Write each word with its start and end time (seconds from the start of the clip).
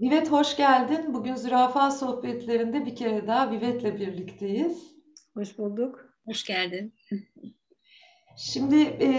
Vivet 0.00 0.32
hoş 0.32 0.56
geldin. 0.56 1.14
Bugün 1.14 1.34
zürafa 1.34 1.90
sohbetlerinde 1.90 2.86
bir 2.86 2.96
kere 2.96 3.26
daha 3.26 3.50
Vivet'le 3.50 4.00
birlikteyiz. 4.00 4.96
Hoş 5.34 5.58
bulduk. 5.58 6.00
Hoş 6.26 6.44
geldin. 6.44 6.94
Şimdi 8.36 8.76
e, 8.80 9.10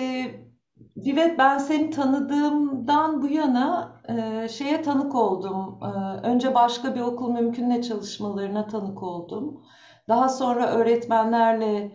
Vivet 0.98 1.40
ben 1.40 1.58
seni 1.58 1.90
tanıdığımdan 1.90 3.22
bu 3.22 3.28
yana 3.28 4.02
e, 4.10 4.48
şeye 4.50 4.82
tanık 4.82 5.16
oldum. 5.16 5.80
E, 5.84 5.88
önce 6.28 6.56
başka 6.56 6.96
bir 6.96 7.02
okul 7.02 7.32
mümkünle 7.32 7.82
çalışmalarına 7.82 8.68
tanık 8.68 9.04
oldum. 9.04 9.64
Daha 10.08 10.30
sonra 10.30 10.68
öğretmenlerle 10.68 11.92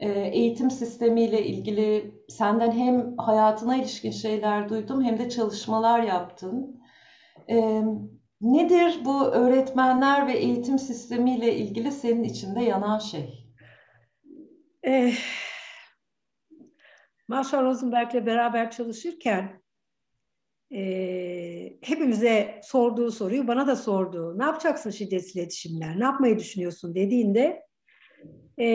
e, 0.00 0.10
eğitim 0.10 0.70
sistemiyle 0.70 1.46
ilgili 1.46 2.14
senden 2.28 2.72
hem 2.72 3.16
hayatına 3.16 3.76
ilişkin 3.76 4.10
şeyler 4.10 4.68
duydum 4.68 5.04
hem 5.04 5.18
de 5.18 5.30
çalışmalar 5.30 6.02
yaptın. 6.02 6.80
Nedir 8.44 9.04
bu 9.04 9.24
öğretmenler 9.24 10.26
ve 10.26 10.32
eğitim 10.32 10.78
sistemiyle 10.78 11.56
ilgili 11.56 11.92
senin 11.92 12.24
içinde 12.24 12.60
yanan 12.60 12.98
şey? 12.98 13.46
Eh, 14.82 15.14
Marshall 17.28 17.64
Rosenberg'le 17.64 18.26
beraber 18.26 18.70
çalışırken 18.70 19.62
e, 20.72 20.80
hepimize 21.82 22.60
sorduğu 22.62 23.10
soruyu 23.10 23.48
bana 23.48 23.66
da 23.66 23.76
sordu. 23.76 24.38
Ne 24.38 24.44
yapacaksın 24.44 24.90
şiddetsiz 24.90 25.36
iletişimler? 25.36 26.00
Ne 26.00 26.04
yapmayı 26.04 26.38
düşünüyorsun 26.38 26.94
dediğinde 26.94 27.62
e, 28.58 28.66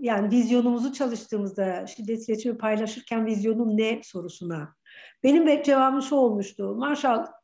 yani 0.00 0.30
vizyonumuzu 0.30 0.92
çalıştığımızda 0.92 1.86
şiddetsiz 1.86 2.28
iletişimi 2.28 2.58
paylaşırken 2.58 3.26
vizyonun 3.26 3.76
ne 3.76 4.00
sorusuna 4.04 4.74
benim 5.22 5.46
de 5.46 5.62
cevabım 5.62 6.02
şu 6.02 6.14
olmuştu. 6.14 6.74
Marshall 6.74 7.37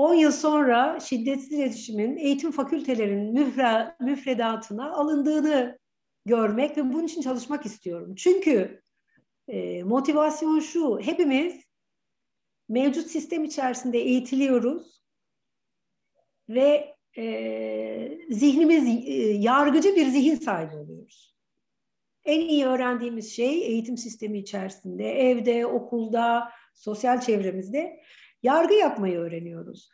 10 0.00 0.14
yıl 0.14 0.32
sonra 0.32 1.00
şiddetsiz 1.00 1.52
iletişimin 1.52 2.16
eğitim 2.16 2.52
fakültelerinin 2.52 3.32
müfre, 3.32 3.96
müfredatına 4.00 4.92
alındığını 4.92 5.78
görmek 6.26 6.76
ve 6.76 6.92
bunun 6.92 7.06
için 7.06 7.22
çalışmak 7.22 7.66
istiyorum. 7.66 8.14
Çünkü 8.14 8.82
e, 9.48 9.82
motivasyon 9.82 10.60
şu, 10.60 11.00
hepimiz 11.00 11.64
mevcut 12.68 13.06
sistem 13.06 13.44
içerisinde 13.44 13.98
eğitiliyoruz 13.98 15.02
ve 16.48 16.96
e, 17.16 18.18
zihnimiz 18.30 19.06
e, 19.06 19.12
yargıcı 19.32 19.96
bir 19.96 20.06
zihin 20.06 20.36
sahibi 20.36 20.76
oluyoruz. 20.76 21.36
En 22.24 22.40
iyi 22.40 22.66
öğrendiğimiz 22.66 23.32
şey 23.32 23.62
eğitim 23.66 23.96
sistemi 23.96 24.38
içerisinde, 24.38 25.12
evde, 25.12 25.66
okulda, 25.66 26.50
sosyal 26.74 27.20
çevremizde 27.20 28.00
yargı 28.42 28.74
yapmayı 28.74 29.18
öğreniyoruz. 29.18 29.90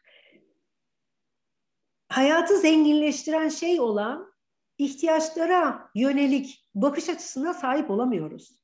Hayatı 2.09 2.59
zenginleştiren 2.59 3.49
şey 3.49 3.81
olan 3.81 4.33
ihtiyaçlara 4.79 5.91
yönelik 5.95 6.69
bakış 6.75 7.09
açısına 7.09 7.55
sahip 7.55 7.91
olamıyoruz. 7.91 8.61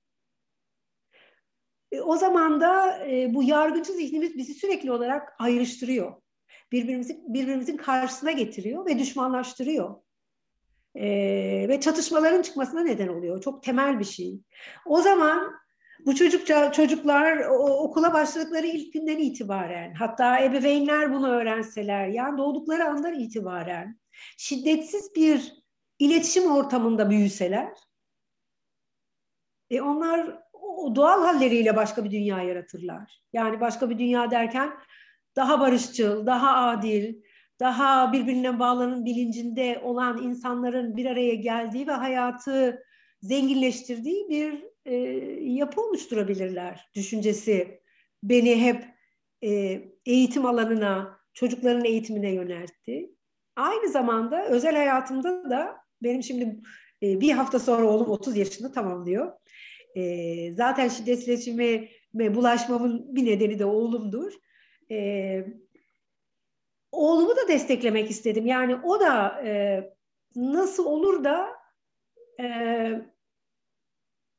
E, 1.92 2.00
o 2.00 2.16
zaman 2.16 2.61
da 2.61 2.98
e, 3.08 3.34
bu 3.34 3.42
yargıcı 3.42 3.92
zihnimiz 3.92 4.36
bizi 4.36 4.55
sürekli 4.55 4.92
olarak 4.92 5.34
ayrıştırıyor. 5.39 6.22
Birbirimizin, 6.72 7.34
birbirimizin 7.34 7.77
karşısına 7.77 8.33
getiriyor 8.33 8.86
ve 8.86 8.98
düşmanlaştırıyor. 8.98 9.94
E, 10.94 11.06
ve 11.69 11.80
çatışmaların 11.80 12.42
çıkmasına 12.42 12.83
neden 12.83 13.08
oluyor. 13.08 13.42
Çok 13.42 13.62
temel 13.62 13.98
bir 13.98 14.05
şey. 14.05 14.41
O 14.86 15.02
zaman 15.02 15.61
bu 16.06 16.14
çocukça 16.14 16.72
çocuklar 16.72 17.39
okula 17.58 18.12
başladıkları 18.12 18.67
ilk 18.67 18.92
günden 18.92 19.19
itibaren 19.19 19.95
hatta 19.95 20.41
ebeveynler 20.41 21.14
bunu 21.14 21.30
öğrenseler 21.30 22.08
yani 22.08 22.39
doğdukları 22.39 22.85
andan 22.85 23.14
itibaren 23.14 24.01
şiddetsiz 24.36 25.14
bir 25.17 25.52
iletişim 25.98 26.52
ortamında 26.52 27.11
büyüseler 27.11 27.68
e 29.70 29.80
onlar 29.80 30.42
o 30.52 30.96
doğal 30.96 31.23
halleriyle 31.23 31.77
başka 31.77 32.05
bir 32.05 32.11
dünya 32.11 32.42
yaratırlar. 32.42 33.23
Yani 33.33 33.61
başka 33.61 33.91
bir 33.91 33.98
dünya 33.98 34.30
derken 34.30 34.73
daha 35.36 35.61
barışçıl, 35.61 36.27
daha 36.27 36.57
adil, 36.57 37.23
daha 37.61 38.12
birbirine 38.12 38.58
bağlanın 38.58 39.05
bilincinde 39.05 39.80
olan 39.85 40.23
insanların 40.23 40.96
bir 40.96 41.07
araya 41.07 41.35
geldiği 41.35 41.86
ve 41.86 41.92
hayatı 41.92 42.83
zenginleştirdiği 43.23 44.29
bir 44.29 44.71
e, 44.86 44.94
yapı 45.40 45.80
oluşturabilirler 45.80 46.90
düşüncesi 46.94 47.80
beni 48.22 48.62
hep 48.62 48.84
e, 49.44 49.80
eğitim 50.06 50.46
alanına, 50.46 51.20
çocukların 51.34 51.84
eğitimine 51.84 52.30
yöneltti. 52.30 53.10
Aynı 53.56 53.88
zamanda 53.88 54.46
özel 54.46 54.76
hayatımda 54.76 55.50
da 55.50 55.76
benim 56.02 56.22
şimdi 56.22 56.60
e, 57.02 57.20
bir 57.20 57.32
hafta 57.32 57.58
sonra 57.58 57.86
oğlum 57.86 58.10
30 58.10 58.36
yaşını 58.36 58.72
tamamlıyor. 58.72 59.32
E, 59.96 60.54
zaten 60.54 60.88
şiddet 60.88 61.28
iletişimi 61.28 61.88
ve 62.14 62.34
bulaşmamın 62.34 63.16
bir 63.16 63.26
nedeni 63.26 63.58
de 63.58 63.64
oğlumdur. 63.64 64.32
E, 64.90 65.46
oğlumu 66.92 67.36
da 67.36 67.48
desteklemek 67.48 68.10
istedim. 68.10 68.46
Yani 68.46 68.76
o 68.76 69.00
da 69.00 69.42
e, 69.44 69.82
nasıl 70.36 70.84
olur 70.84 71.24
da 71.24 71.48
e, 72.40 72.46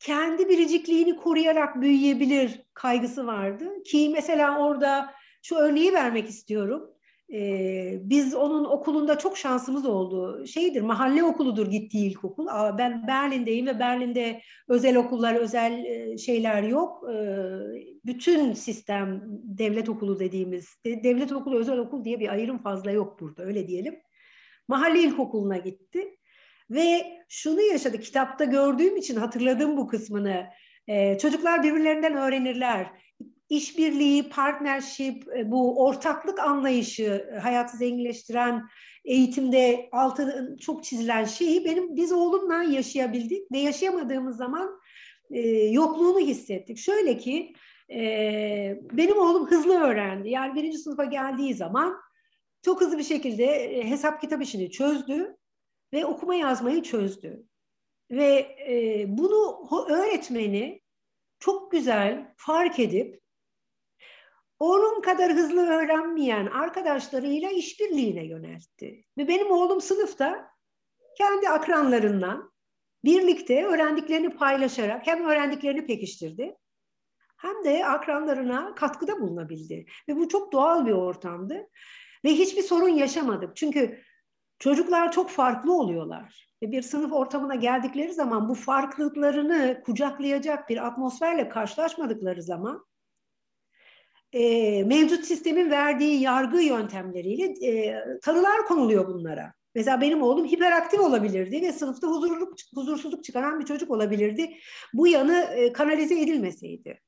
kendi 0.03 0.49
biricikliğini 0.49 1.15
koruyarak 1.15 1.81
büyüyebilir 1.81 2.61
kaygısı 2.73 3.27
vardı. 3.27 3.83
Ki 3.83 4.09
mesela 4.13 4.59
orada 4.59 5.13
şu 5.41 5.55
örneği 5.55 5.93
vermek 5.93 6.29
istiyorum. 6.29 6.89
Ee, 7.33 7.99
biz 8.01 8.35
onun 8.35 8.65
okulunda 8.65 9.17
çok 9.17 9.37
şansımız 9.37 9.85
oldu. 9.85 10.47
Şeydir, 10.47 10.81
mahalle 10.81 11.23
okuludur 11.23 11.67
gittiği 11.67 12.09
ilkokul. 12.09 12.47
Ben 12.77 13.07
Berlin'deyim 13.07 13.67
ve 13.67 13.79
Berlin'de 13.79 14.41
özel 14.67 14.95
okullar, 14.97 15.35
özel 15.35 15.85
e, 15.85 16.17
şeyler 16.17 16.63
yok. 16.63 17.03
Ee, 17.13 17.47
bütün 18.05 18.53
sistem 18.53 19.23
devlet 19.43 19.89
okulu 19.89 20.19
dediğimiz, 20.19 20.77
devlet 20.85 21.31
okulu, 21.31 21.59
özel 21.59 21.77
okul 21.77 22.05
diye 22.05 22.19
bir 22.19 22.29
ayrım 22.29 22.57
fazla 22.57 22.91
yok 22.91 23.19
burada, 23.19 23.43
öyle 23.43 23.67
diyelim. 23.67 23.99
Mahalle 24.67 24.99
ilkokuluna 24.99 25.57
gitti. 25.57 26.17
Ve 26.69 27.17
şunu 27.29 27.61
yaşadı, 27.61 27.99
kitapta 27.99 28.45
gördüğüm 28.45 28.97
için 28.97 29.15
hatırladım 29.15 29.77
bu 29.77 29.87
kısmını. 29.87 30.45
Ee, 30.87 31.17
çocuklar 31.17 31.63
birbirlerinden 31.63 32.15
öğrenirler. 32.15 32.87
İşbirliği, 33.49 34.29
partnership, 34.29 35.27
e, 35.37 35.51
bu 35.51 35.85
ortaklık 35.85 36.39
anlayışı, 36.39 37.27
e, 37.33 37.39
hayatı 37.39 37.77
zenginleştiren 37.77 38.63
eğitimde 39.05 39.89
altı 39.91 40.55
çok 40.61 40.83
çizilen 40.83 41.25
şeyi 41.25 41.65
benim 41.65 41.95
biz 41.95 42.11
oğlumla 42.11 42.63
yaşayabildik 42.63 43.51
ve 43.51 43.59
yaşayamadığımız 43.59 44.37
zaman 44.37 44.79
e, 45.31 45.39
yokluğunu 45.49 46.19
hissettik. 46.19 46.77
Şöyle 46.77 47.17
ki 47.17 47.53
e, 47.91 47.99
benim 48.91 49.17
oğlum 49.17 49.47
hızlı 49.47 49.79
öğrendi. 49.79 50.29
Yani 50.29 50.55
birinci 50.55 50.77
sınıfa 50.77 51.05
geldiği 51.05 51.53
zaman 51.53 51.97
çok 52.61 52.81
hızlı 52.81 52.97
bir 52.97 53.03
şekilde 53.03 53.45
e, 53.45 53.89
hesap 53.89 54.21
kitap 54.21 54.41
işini 54.41 54.71
çözdü 54.71 55.37
ve 55.93 56.05
okuma 56.05 56.35
yazmayı 56.35 56.83
çözdü. 56.83 57.45
Ve 58.11 58.57
e, 58.69 59.05
bunu 59.07 59.69
öğretmeni 59.89 60.81
çok 61.39 61.71
güzel 61.71 62.33
fark 62.37 62.79
edip 62.79 63.23
onun 64.59 65.01
kadar 65.01 65.33
hızlı 65.33 65.61
öğrenmeyen 65.67 66.45
arkadaşlarıyla 66.45 67.49
işbirliğine 67.49 68.25
yöneltti. 68.25 69.03
Ve 69.17 69.27
benim 69.27 69.51
oğlum 69.51 69.81
sınıfta 69.81 70.49
kendi 71.17 71.49
akranlarından 71.49 72.53
birlikte 73.05 73.65
öğrendiklerini 73.65 74.29
paylaşarak 74.29 75.07
hem 75.07 75.25
öğrendiklerini 75.25 75.85
pekiştirdi 75.85 76.55
hem 77.37 77.63
de 77.63 77.85
akranlarına 77.85 78.75
katkıda 78.75 79.19
bulunabildi. 79.19 79.85
Ve 80.09 80.15
bu 80.15 80.29
çok 80.29 80.51
doğal 80.51 80.85
bir 80.85 80.91
ortamdı. 80.91 81.69
Ve 82.25 82.29
hiçbir 82.29 82.61
sorun 82.61 82.89
yaşamadık. 82.89 83.55
Çünkü 83.55 84.03
Çocuklar 84.63 85.11
çok 85.11 85.29
farklı 85.29 85.73
oluyorlar. 85.73 86.47
Ve 86.61 86.71
bir 86.71 86.81
sınıf 86.81 87.13
ortamına 87.13 87.55
geldikleri 87.55 88.13
zaman 88.13 88.49
bu 88.49 88.55
farklılıklarını 88.55 89.81
kucaklayacak 89.85 90.69
bir 90.69 90.87
atmosferle 90.87 91.49
karşılaşmadıkları 91.49 92.43
zaman 92.43 92.85
e, 94.33 94.83
mevcut 94.83 95.25
sistemin 95.25 95.71
verdiği 95.71 96.21
yargı 96.21 96.61
yöntemleriyle 96.61 97.67
e, 97.67 98.03
tanılar 98.21 98.65
konuluyor 98.65 99.07
bunlara. 99.07 99.53
Mesela 99.75 100.01
benim 100.01 100.21
oğlum 100.21 100.45
hiperaktif 100.45 100.99
olabilirdi 100.99 101.61
ve 101.61 101.71
sınıfta 101.71 102.07
huzurluk, 102.07 102.55
huzursuzluk 102.75 103.23
çıkaran 103.23 103.59
bir 103.59 103.65
çocuk 103.65 103.91
olabilirdi. 103.91 104.57
Bu 104.93 105.07
yanı 105.07 105.37
e, 105.37 105.73
kanalize 105.73 106.21
edilmeseydi. 106.21 106.99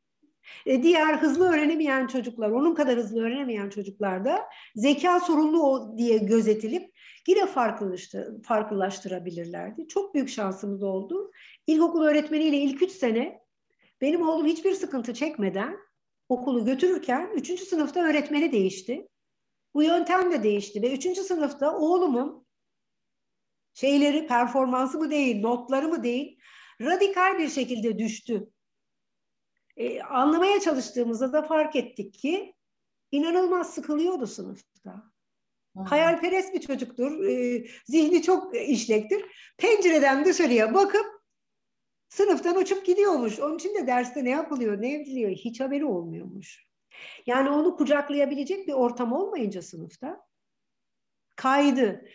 E, 0.65 0.83
diğer 0.83 1.13
hızlı 1.13 1.49
öğrenemeyen 1.49 2.07
çocuklar, 2.07 2.49
onun 2.49 2.75
kadar 2.75 2.97
hızlı 2.97 3.23
öğrenemeyen 3.23 3.69
çocuklar 3.69 4.25
da 4.25 4.45
zeka 4.75 5.19
sorunlu 5.19 5.93
diye 5.97 6.17
gözetilip 6.17 6.94
yine 7.27 7.45
farklılaştır, 7.45 8.43
farklılaştırabilirlerdi. 8.43 9.87
Çok 9.87 10.13
büyük 10.13 10.29
şansımız 10.29 10.83
oldu. 10.83 11.31
İlkokul 11.67 12.03
öğretmeniyle 12.03 12.57
ilk 12.57 12.81
üç 12.81 12.91
sene 12.91 13.41
benim 14.01 14.29
oğlum 14.29 14.45
hiçbir 14.45 14.73
sıkıntı 14.73 15.13
çekmeden 15.13 15.77
okulu 16.29 16.65
götürürken 16.65 17.31
üçüncü 17.35 17.65
sınıfta 17.65 17.99
öğretmeni 17.99 18.51
değişti. 18.51 19.07
Bu 19.73 19.83
yöntem 19.83 20.31
de 20.31 20.43
değişti 20.43 20.81
ve 20.81 20.93
üçüncü 20.93 21.21
sınıfta 21.21 21.77
oğlumun 21.77 22.45
şeyleri, 23.73 24.27
performansı 24.27 24.97
mı 24.97 25.11
değil, 25.11 25.41
notları 25.41 25.87
mı 25.87 26.03
değil, 26.03 26.39
radikal 26.81 27.39
bir 27.39 27.49
şekilde 27.49 27.99
düştü. 27.99 28.49
Ee, 29.77 30.01
anlamaya 30.01 30.59
çalıştığımızda 30.59 31.33
da 31.33 31.41
fark 31.41 31.75
ettik 31.75 32.13
ki 32.13 32.55
inanılmaz 33.11 33.73
sıkılıyordu 33.73 34.27
sınıfta. 34.27 35.14
Hayalperest 35.75 36.53
bir 36.53 36.61
çocuktur. 36.61 37.23
E, 37.25 37.65
zihni 37.85 38.21
çok 38.21 38.55
işlektir. 38.55 39.25
Pencereden 39.57 40.25
dışarıya 40.25 40.73
bakıp 40.73 41.05
sınıftan 42.09 42.57
uçup 42.57 42.85
gidiyormuş. 42.85 43.39
Onun 43.39 43.55
için 43.55 43.75
de 43.75 43.87
derste 43.87 44.23
ne 44.23 44.29
yapılıyor, 44.29 44.81
ne 44.81 44.93
ediliyor 44.93 45.31
hiç 45.31 45.59
haberi 45.59 45.85
olmuyormuş. 45.85 46.65
Yani 47.25 47.49
onu 47.49 47.75
kucaklayabilecek 47.75 48.67
bir 48.67 48.73
ortam 48.73 49.13
olmayınca 49.13 49.61
sınıfta 49.61 50.21
kaydı. 51.35 52.05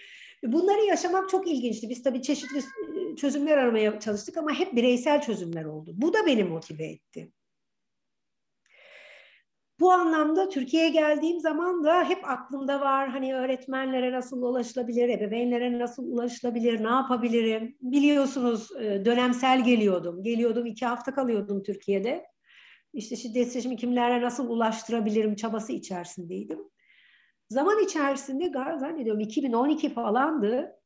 Bunları 0.43 0.85
yaşamak 0.85 1.29
çok 1.29 1.49
ilginçti. 1.49 1.89
Biz 1.91 2.03
tabii 2.03 2.23
çeşitli 2.23 2.63
çözümler 3.17 3.59
aramaya 3.59 4.01
çalıştık 4.01 4.37
ama 4.37 4.55
hep 4.55 4.77
bireysel 4.77 5.23
çözümler 5.23 5.65
oldu. 5.65 5.91
Bu 5.95 6.15
da 6.15 6.27
beni 6.27 6.45
motive 6.45 6.85
etti. 6.85 7.33
Bu 9.81 9.93
anlamda 9.93 10.49
Türkiye'ye 10.49 10.89
geldiğim 10.89 11.41
zaman 11.41 11.85
da 11.85 12.05
hep 12.05 12.31
aklımda 12.31 12.81
var 12.81 13.09
hani 13.09 13.35
öğretmenlere 13.35 14.13
nasıl 14.13 14.43
ulaşılabilir, 14.43 15.09
ebeveynlere 15.09 15.79
nasıl 15.79 16.13
ulaşılabilir, 16.13 16.85
ne 16.85 16.89
yapabilirim? 16.89 17.77
Biliyorsunuz 17.81 18.69
e, 18.81 19.05
dönemsel 19.05 19.65
geliyordum. 19.65 20.23
Geliyordum 20.23 20.67
iki 20.67 20.87
hafta 20.87 21.15
kalıyordum 21.15 21.63
Türkiye'de. 21.63 22.27
İşte 22.93 23.17
şiddet 23.17 23.57
rejimi 23.57 23.77
kimlere 23.77 24.23
nasıl 24.23 24.51
ulaştırabilirim 24.51 25.35
çabası 25.35 25.73
içerisindeydim. 25.73 26.59
Zaman 27.49 27.85
içerisinde 27.85 28.53
zannediyorum 28.53 29.21
2012 29.21 29.95
falandı. 29.95 30.77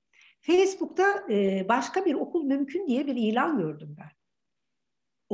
Facebook'ta 0.40 1.32
e, 1.32 1.66
başka 1.68 2.04
bir 2.04 2.14
okul 2.14 2.44
mümkün 2.44 2.86
diye 2.86 3.06
bir 3.06 3.16
ilan 3.16 3.58
gördüm 3.58 3.96
ben 3.98 4.23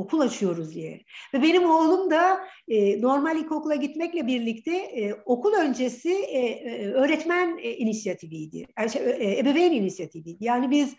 okul 0.01 0.19
açıyoruz 0.19 0.75
diye. 0.75 1.01
Ve 1.33 1.41
benim 1.41 1.65
oğlum 1.65 2.11
da 2.11 2.47
e, 2.67 3.01
normal 3.01 3.37
ilkokula 3.37 3.75
gitmekle 3.75 4.27
birlikte 4.27 4.75
e, 4.75 5.13
okul 5.13 5.53
öncesi 5.53 6.13
e, 6.13 6.39
e 6.39 6.91
öğretmen 6.91 7.57
e, 7.61 7.71
inisiyatifiydi. 7.71 8.67
Yani 8.77 8.89
şey, 8.89 9.01
e, 9.01 9.39
ebeveyn 9.39 9.71
inisiyatifiydi. 9.71 10.43
Yani 10.43 10.71
biz 10.71 10.95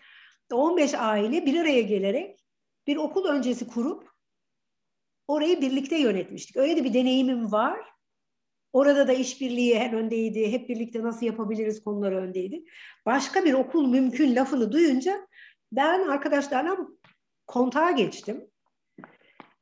15 0.53 0.93
aile 0.93 1.45
bir 1.45 1.59
araya 1.59 1.81
gelerek 1.81 2.39
bir 2.87 2.95
okul 2.97 3.25
öncesi 3.25 3.67
kurup 3.67 4.09
orayı 5.27 5.61
birlikte 5.61 5.97
yönetmiştik. 5.97 6.57
Öyle 6.57 6.77
de 6.77 6.83
bir 6.83 6.93
deneyimim 6.93 7.51
var. 7.51 7.79
Orada 8.73 9.07
da 9.07 9.13
işbirliği 9.13 9.79
hem 9.79 9.93
öndeydi, 9.93 10.51
hep 10.51 10.69
birlikte 10.69 11.03
nasıl 11.03 11.25
yapabiliriz 11.25 11.83
konuları 11.83 12.17
öndeydi. 12.17 12.63
Başka 13.05 13.45
bir 13.45 13.53
okul 13.53 13.87
mümkün 13.87 14.35
lafını 14.35 14.71
duyunca 14.71 15.27
ben 15.71 16.07
arkadaşlarla 16.07 16.77
kontağa 17.47 17.91
geçtim. 17.91 18.47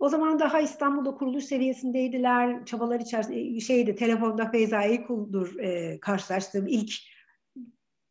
O 0.01 0.09
zaman 0.09 0.39
daha 0.39 0.62
İstanbul'da 0.62 1.12
kuruluş 1.12 1.44
seviyesindeydiler. 1.44 2.65
Çabalar 2.65 3.00
içerisinde 3.00 3.39
e, 3.39 3.59
şeydi 3.59 3.95
telefonda 3.95 4.51
Feyza 4.51 4.83
Eykul'dur 4.83 5.59
e, 5.59 6.00
karşılaştığım 6.00 6.68
ilk 6.68 6.94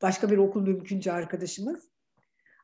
başka 0.03 0.31
bir 0.31 0.39
okul 0.39 0.63
mümkünce 0.63 1.13
arkadaşımız. 1.13 1.91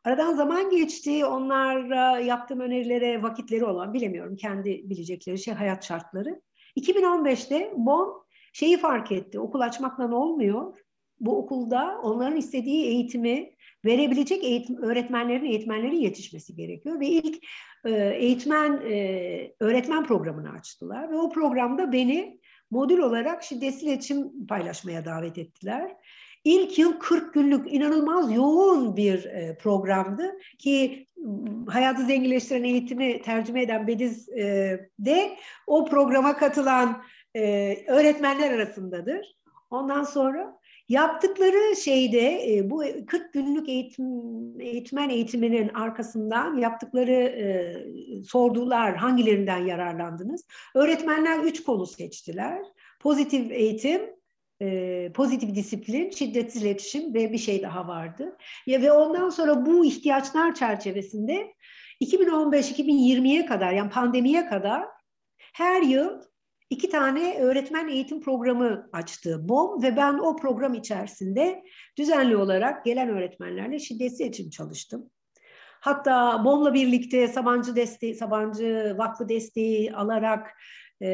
Aradan 0.04 0.34
zaman 0.34 0.70
geçti. 0.70 1.24
Onlara 1.24 2.18
yaptığım 2.18 2.60
önerilere 2.60 3.22
vakitleri 3.22 3.64
olan 3.64 3.94
bilemiyorum. 3.94 4.36
Kendi 4.36 4.90
bilecekleri 4.90 5.38
şey 5.38 5.54
hayat 5.54 5.84
şartları. 5.84 6.42
2015'te 6.76 7.72
BOM 7.76 8.24
şeyi 8.52 8.78
fark 8.78 9.12
etti. 9.12 9.40
Okul 9.40 9.60
açmakla 9.60 10.14
olmuyor. 10.14 10.78
Bu 11.20 11.38
okulda 11.38 12.00
onların 12.02 12.36
istediği 12.36 12.86
eğitimi 12.86 13.55
verebilecek 13.86 14.44
eğitim, 14.44 14.82
öğretmenlerin 14.82 15.44
eğitmenlerin 15.44 16.00
yetişmesi 16.00 16.54
gerekiyor. 16.54 17.00
Ve 17.00 17.06
ilk 17.06 17.44
e, 17.84 17.90
eğitmen 18.16 18.72
e, 18.72 19.52
öğretmen 19.60 20.04
programını 20.04 20.50
açtılar. 20.50 21.10
Ve 21.10 21.16
o 21.16 21.30
programda 21.30 21.92
beni 21.92 22.40
modül 22.70 22.98
olarak 22.98 23.42
şiddetsiz 23.42 23.82
iletişim 23.82 24.46
paylaşmaya 24.46 25.04
davet 25.04 25.38
ettiler. 25.38 25.96
İlk 26.44 26.78
yıl 26.78 26.98
40 26.98 27.34
günlük 27.34 27.72
inanılmaz 27.72 28.32
yoğun 28.32 28.96
bir 28.96 29.24
e, 29.24 29.56
programdı 29.58 30.38
ki 30.58 31.06
hayatı 31.68 32.04
zenginleştiren 32.04 32.64
eğitimi 32.64 33.22
tercüme 33.22 33.62
eden 33.62 33.86
Bediz 33.86 34.28
e, 34.28 34.80
de 34.98 35.36
o 35.66 35.84
programa 35.84 36.36
katılan 36.36 37.02
e, 37.36 37.74
öğretmenler 37.88 38.50
arasındadır. 38.50 39.36
Ondan 39.70 40.02
sonra 40.02 40.58
Yaptıkları 40.88 41.76
şeyde 41.76 42.56
e, 42.56 42.70
bu 42.70 42.84
40 43.06 43.32
günlük 43.32 43.68
eğitim, 43.68 44.06
eğitmen 44.60 45.08
eğitiminin 45.08 45.68
arkasından 45.68 46.56
yaptıkları 46.56 47.12
e, 47.12 47.44
sordular 48.24 48.96
hangilerinden 48.96 49.66
yararlandınız? 49.66 50.46
Öğretmenler 50.74 51.38
üç 51.38 51.62
konu 51.62 51.86
seçtiler. 51.86 52.62
Pozitif 53.00 53.50
eğitim, 53.50 54.02
e, 54.62 55.12
pozitif 55.12 55.54
disiplin, 55.54 56.10
şiddetsiz 56.10 56.62
iletişim 56.62 57.14
ve 57.14 57.32
bir 57.32 57.38
şey 57.38 57.62
daha 57.62 57.88
vardı. 57.88 58.36
Ya, 58.66 58.82
ve 58.82 58.92
ondan 58.92 59.30
sonra 59.30 59.66
bu 59.66 59.84
ihtiyaçlar 59.84 60.54
çerçevesinde 60.54 61.54
2015-2020'ye 62.00 63.46
kadar 63.46 63.72
yani 63.72 63.90
pandemiye 63.90 64.46
kadar 64.46 64.84
her 65.54 65.82
yıl 65.82 66.22
iki 66.70 66.88
tane 66.88 67.38
öğretmen 67.38 67.88
eğitim 67.88 68.20
programı 68.20 68.88
açtı 68.92 69.48
BOM 69.48 69.82
ve 69.82 69.96
ben 69.96 70.18
o 70.18 70.36
program 70.36 70.74
içerisinde 70.74 71.62
düzenli 71.98 72.36
olarak 72.36 72.84
gelen 72.84 73.08
öğretmenlerle 73.08 73.78
şiddetsiz 73.78 74.20
eğitim 74.20 74.50
çalıştım. 74.50 75.10
Hatta 75.80 76.44
BOM'la 76.44 76.74
birlikte 76.74 77.28
Sabancı 77.28 77.76
desteği, 77.76 78.14
Sabancı 78.14 78.94
Vakfı 78.98 79.28
desteği 79.28 79.92
alarak 79.92 80.50
e, 81.00 81.08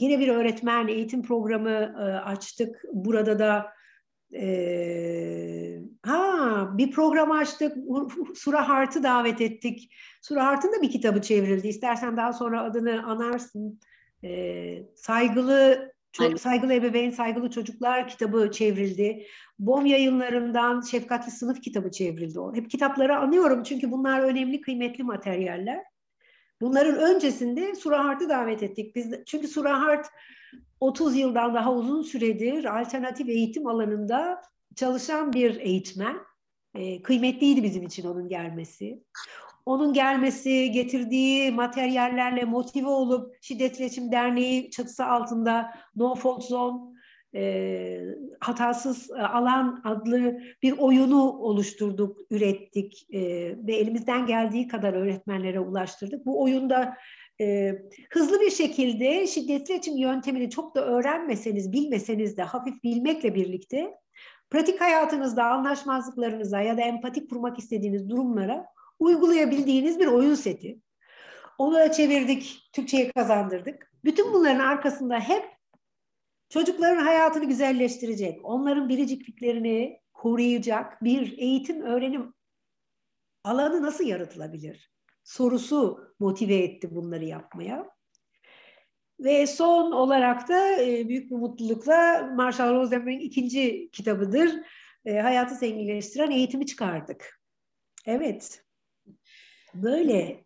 yine 0.00 0.20
bir 0.20 0.28
öğretmen 0.28 0.88
eğitim 0.88 1.22
programı 1.22 1.70
e, 1.70 2.02
açtık. 2.02 2.84
Burada 2.92 3.38
da 3.38 3.66
e, 4.34 5.78
ha 6.02 6.70
bir 6.78 6.90
program 6.90 7.30
açtık. 7.30 7.76
Sura 8.34 8.68
Hart'ı 8.68 9.02
davet 9.02 9.40
ettik. 9.40 9.94
Sura 10.22 10.46
Hart'ın 10.46 10.72
da 10.72 10.82
bir 10.82 10.90
kitabı 10.90 11.22
çevrildi. 11.22 11.68
İstersen 11.68 12.16
daha 12.16 12.32
sonra 12.32 12.62
adını 12.62 13.06
anarsın 13.06 13.80
e, 14.24 14.82
saygılı 14.96 15.90
çok 16.12 16.40
saygılı 16.40 16.74
ebeveyn, 16.74 17.10
saygılı 17.10 17.50
çocuklar 17.50 18.08
kitabı 18.08 18.50
çevrildi. 18.50 19.26
BOM 19.58 19.86
yayınlarından 19.86 20.80
Şefkatli 20.80 21.30
Sınıf 21.30 21.60
kitabı 21.60 21.90
çevrildi. 21.90 22.38
Hep 22.54 22.70
kitapları 22.70 23.16
anıyorum 23.16 23.62
çünkü 23.62 23.90
bunlar 23.90 24.20
önemli, 24.20 24.60
kıymetli 24.60 25.04
materyaller. 25.04 25.84
Bunların 26.60 26.96
öncesinde 26.96 27.74
Surahart'ı 27.74 28.28
davet 28.28 28.62
ettik. 28.62 28.96
Biz 28.96 29.24
çünkü 29.26 29.48
Surahart 29.48 30.06
30 30.80 31.16
yıldan 31.16 31.54
daha 31.54 31.74
uzun 31.74 32.02
süredir 32.02 32.80
alternatif 32.80 33.28
eğitim 33.28 33.66
alanında 33.66 34.42
çalışan 34.76 35.32
bir 35.32 35.56
eğitmen. 35.56 36.16
E, 36.74 37.02
kıymetliydi 37.02 37.62
bizim 37.62 37.82
için 37.82 38.06
onun 38.06 38.28
gelmesi 38.28 39.02
onun 39.66 39.92
gelmesi, 39.92 40.70
getirdiği 40.70 41.50
materyallerle 41.50 42.44
motive 42.44 42.88
olup 42.88 43.36
Şiddet 43.40 43.80
İletişim 43.80 44.12
Derneği 44.12 44.70
çatısı 44.70 45.06
altında 45.06 45.74
No 45.96 46.14
Fault 46.14 46.44
Zone 46.44 46.90
e, 47.34 48.00
hatasız 48.40 49.10
alan 49.10 49.80
adlı 49.84 50.40
bir 50.62 50.78
oyunu 50.78 51.32
oluşturduk, 51.32 52.18
ürettik 52.30 53.06
e, 53.12 53.20
ve 53.66 53.74
elimizden 53.74 54.26
geldiği 54.26 54.68
kadar 54.68 54.94
öğretmenlere 54.94 55.60
ulaştırdık. 55.60 56.26
Bu 56.26 56.42
oyunda 56.42 56.96
e, 57.40 57.72
hızlı 58.10 58.40
bir 58.40 58.50
şekilde 58.50 59.26
şiddetli 59.26 59.74
iletişim 59.74 59.96
yöntemini 59.96 60.50
çok 60.50 60.74
da 60.74 60.86
öğrenmeseniz, 60.86 61.72
bilmeseniz 61.72 62.36
de 62.36 62.42
hafif 62.42 62.84
bilmekle 62.84 63.34
birlikte 63.34 63.94
pratik 64.50 64.80
hayatınızda 64.80 65.44
anlaşmazlıklarınıza 65.44 66.60
ya 66.60 66.76
da 66.76 66.80
empatik 66.80 67.30
kurmak 67.30 67.58
istediğiniz 67.58 68.08
durumlara 68.08 68.66
uygulayabildiğiniz 69.00 69.98
bir 69.98 70.06
oyun 70.06 70.34
seti. 70.34 70.80
Onu 71.58 71.74
da 71.74 71.92
çevirdik, 71.92 72.70
Türkçe'ye 72.72 73.12
kazandırdık. 73.12 73.92
Bütün 74.04 74.32
bunların 74.32 74.58
arkasında 74.58 75.20
hep 75.20 75.44
çocukların 76.48 77.04
hayatını 77.04 77.44
güzelleştirecek, 77.44 78.40
onların 78.44 78.88
biricikliklerini 78.88 80.00
koruyacak 80.14 81.04
bir 81.04 81.38
eğitim, 81.38 81.82
öğrenim 81.82 82.34
alanı 83.44 83.82
nasıl 83.82 84.04
yaratılabilir? 84.04 84.90
Sorusu 85.24 86.00
motive 86.18 86.56
etti 86.56 86.94
bunları 86.94 87.24
yapmaya. 87.24 87.90
Ve 89.20 89.46
son 89.46 89.92
olarak 89.92 90.48
da 90.48 90.82
e, 90.82 91.08
büyük 91.08 91.30
bir 91.30 91.36
mutlulukla 91.36 92.30
Marshall 92.36 92.74
Rosenberg'in 92.74 93.20
ikinci 93.20 93.90
kitabıdır. 93.92 94.50
E, 95.04 95.18
hayatı 95.18 95.54
zenginleştiren 95.54 96.30
eğitimi 96.30 96.66
çıkardık. 96.66 97.40
Evet. 98.06 98.64
Böyle. 99.74 100.44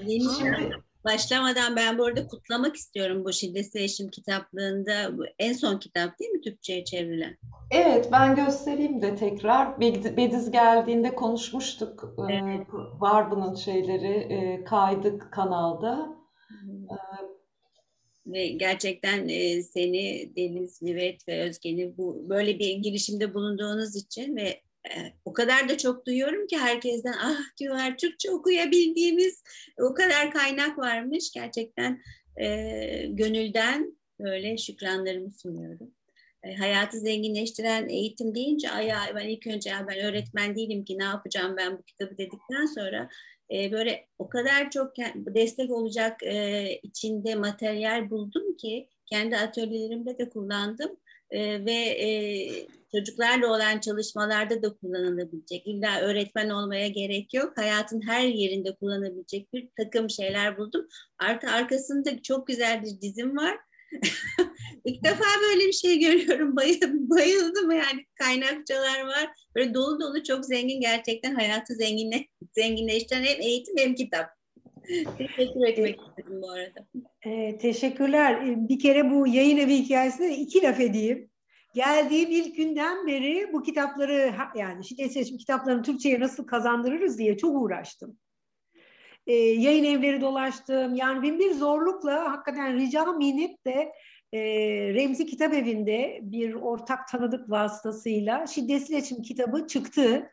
Şimdi 0.00 0.70
başlamadan 1.04 1.76
ben 1.76 1.98
bu 1.98 2.04
arada 2.04 2.26
kutlamak 2.26 2.76
istiyorum 2.76 3.24
bu 3.24 3.32
Şiddetsiz 3.32 3.82
Eşim 3.82 4.10
kitaplığında 4.10 5.10
en 5.38 5.52
son 5.52 5.78
kitap 5.78 6.18
değil 6.18 6.30
mi 6.30 6.40
Türkçe'ye 6.40 6.84
çevrilen? 6.84 7.38
Evet, 7.70 8.08
ben 8.12 8.36
göstereyim 8.36 9.02
de 9.02 9.16
tekrar. 9.16 9.80
Bediz 9.80 10.50
geldiğinde 10.50 11.14
konuşmuştuk. 11.14 12.14
Evet. 12.30 12.66
Var 12.98 13.30
bunun 13.30 13.54
şeyleri, 13.54 14.64
kaydık 14.64 15.32
kanalda. 15.32 16.14
Ve 18.26 18.46
gerçekten 18.46 19.28
seni 19.60 20.32
Deniz, 20.36 20.82
Nivet 20.82 21.28
ve 21.28 21.42
Özgen'i 21.42 21.96
bu 21.98 22.28
böyle 22.28 22.58
bir 22.58 22.76
girişimde 22.76 23.34
bulunduğunuz 23.34 23.96
için 23.96 24.36
ve 24.36 24.60
o 25.24 25.32
kadar 25.32 25.68
da 25.68 25.78
çok 25.78 26.06
duyuyorum 26.06 26.46
ki 26.46 26.58
herkesten 26.58 27.14
ah 27.22 27.40
diyorlar 27.60 27.98
Türkçe 27.98 28.30
okuyabildiğimiz 28.30 29.42
o 29.80 29.94
kadar 29.94 30.30
kaynak 30.30 30.78
varmış. 30.78 31.32
Gerçekten 31.34 32.02
e, 32.36 32.46
gönülden 33.08 33.98
böyle 34.20 34.58
şükranlarımı 34.58 35.30
sunuyorum. 35.30 35.90
E, 36.42 36.54
hayatı 36.54 37.00
zenginleştiren 37.00 37.88
eğitim 37.88 38.34
deyince 38.34 38.70
aya 38.70 39.00
ben 39.14 39.28
ilk 39.28 39.46
önce 39.46 39.70
ya 39.70 39.86
ben 39.88 39.98
öğretmen 39.98 40.56
değilim 40.56 40.84
ki 40.84 40.98
ne 40.98 41.04
yapacağım 41.04 41.56
ben 41.56 41.78
bu 41.78 41.82
kitabı 41.82 42.18
dedikten 42.18 42.66
sonra 42.66 43.08
e, 43.50 43.72
böyle 43.72 44.06
o 44.18 44.28
kadar 44.28 44.70
çok 44.70 44.96
destek 45.16 45.70
olacak 45.70 46.22
e, 46.22 46.68
içinde 46.82 47.34
materyal 47.34 48.10
buldum 48.10 48.56
ki 48.56 48.88
kendi 49.06 49.36
atölyelerimde 49.36 50.18
de 50.18 50.28
kullandım 50.28 50.96
e, 51.34 51.64
ve 51.64 51.72
e, 51.72 52.08
çocuklarla 52.92 53.46
olan 53.46 53.80
çalışmalarda 53.80 54.62
da 54.62 54.74
kullanılabilecek. 54.76 55.66
İlla 55.66 56.00
öğretmen 56.00 56.50
olmaya 56.50 56.88
gerek 56.88 57.34
yok. 57.34 57.52
Hayatın 57.56 58.00
her 58.06 58.24
yerinde 58.26 58.74
kullanabilecek 58.74 59.52
bir 59.52 59.68
takım 59.76 60.10
şeyler 60.10 60.58
buldum. 60.58 60.88
Artı 61.18 61.50
arkasında 61.50 62.22
çok 62.22 62.46
güzel 62.46 62.82
bir 62.82 63.00
dizim 63.00 63.36
var. 63.36 63.58
İlk 64.84 65.04
defa 65.04 65.24
böyle 65.42 65.66
bir 65.66 65.72
şey 65.72 65.98
görüyorum. 65.98 66.56
Bayıldım 67.10 67.70
yani 67.70 68.06
kaynakçalar 68.14 69.00
var. 69.06 69.30
Böyle 69.56 69.74
dolu 69.74 70.00
dolu 70.00 70.22
çok 70.22 70.44
zengin 70.44 70.80
gerçekten 70.80 71.34
hayatı 71.34 71.74
zenginle, 71.74 72.26
zenginleştiren 72.54 73.24
hem 73.24 73.40
eğitim 73.40 73.74
hem 73.78 73.94
kitap. 73.94 74.33
Teşekkür 75.18 75.66
etmek 75.66 76.00
istedim 76.00 76.42
bu 76.42 76.50
arada. 76.50 76.86
E, 77.22 77.58
teşekkürler. 77.58 78.58
Bir 78.68 78.78
kere 78.78 79.10
bu 79.10 79.26
yayın 79.26 79.56
evi 79.56 79.76
hikayesine 79.76 80.36
iki 80.36 80.62
laf 80.62 80.80
edeyim. 80.80 81.30
Geldiğim 81.74 82.30
ilk 82.30 82.56
günden 82.56 83.06
beri 83.06 83.52
bu 83.52 83.62
kitapları 83.62 84.34
yani 84.54 84.84
şiddet 84.84 85.12
seçim 85.12 85.38
kitaplarını 85.38 85.82
Türkçe'ye 85.82 86.20
nasıl 86.20 86.46
kazandırırız 86.46 87.18
diye 87.18 87.36
çok 87.36 87.62
uğraştım. 87.62 88.18
E, 89.26 89.34
yayın 89.34 89.84
evleri 89.84 90.20
dolaştım. 90.20 90.94
Yani 90.94 91.22
bin 91.22 91.38
bir 91.38 91.52
zorlukla 91.54 92.32
hakikaten 92.32 92.76
rica 92.76 93.04
minnet 93.04 93.66
de 93.66 93.92
e, 94.32 94.40
Remzi 94.94 95.26
Kitap 95.26 95.54
Evi'nde 95.54 96.18
bir 96.22 96.54
ortak 96.54 97.08
tanıdık 97.08 97.50
vasıtasıyla 97.50 98.46
Şiddetsiz 98.46 98.90
İletişim 98.90 99.22
kitabı 99.22 99.66
çıktı. 99.66 100.30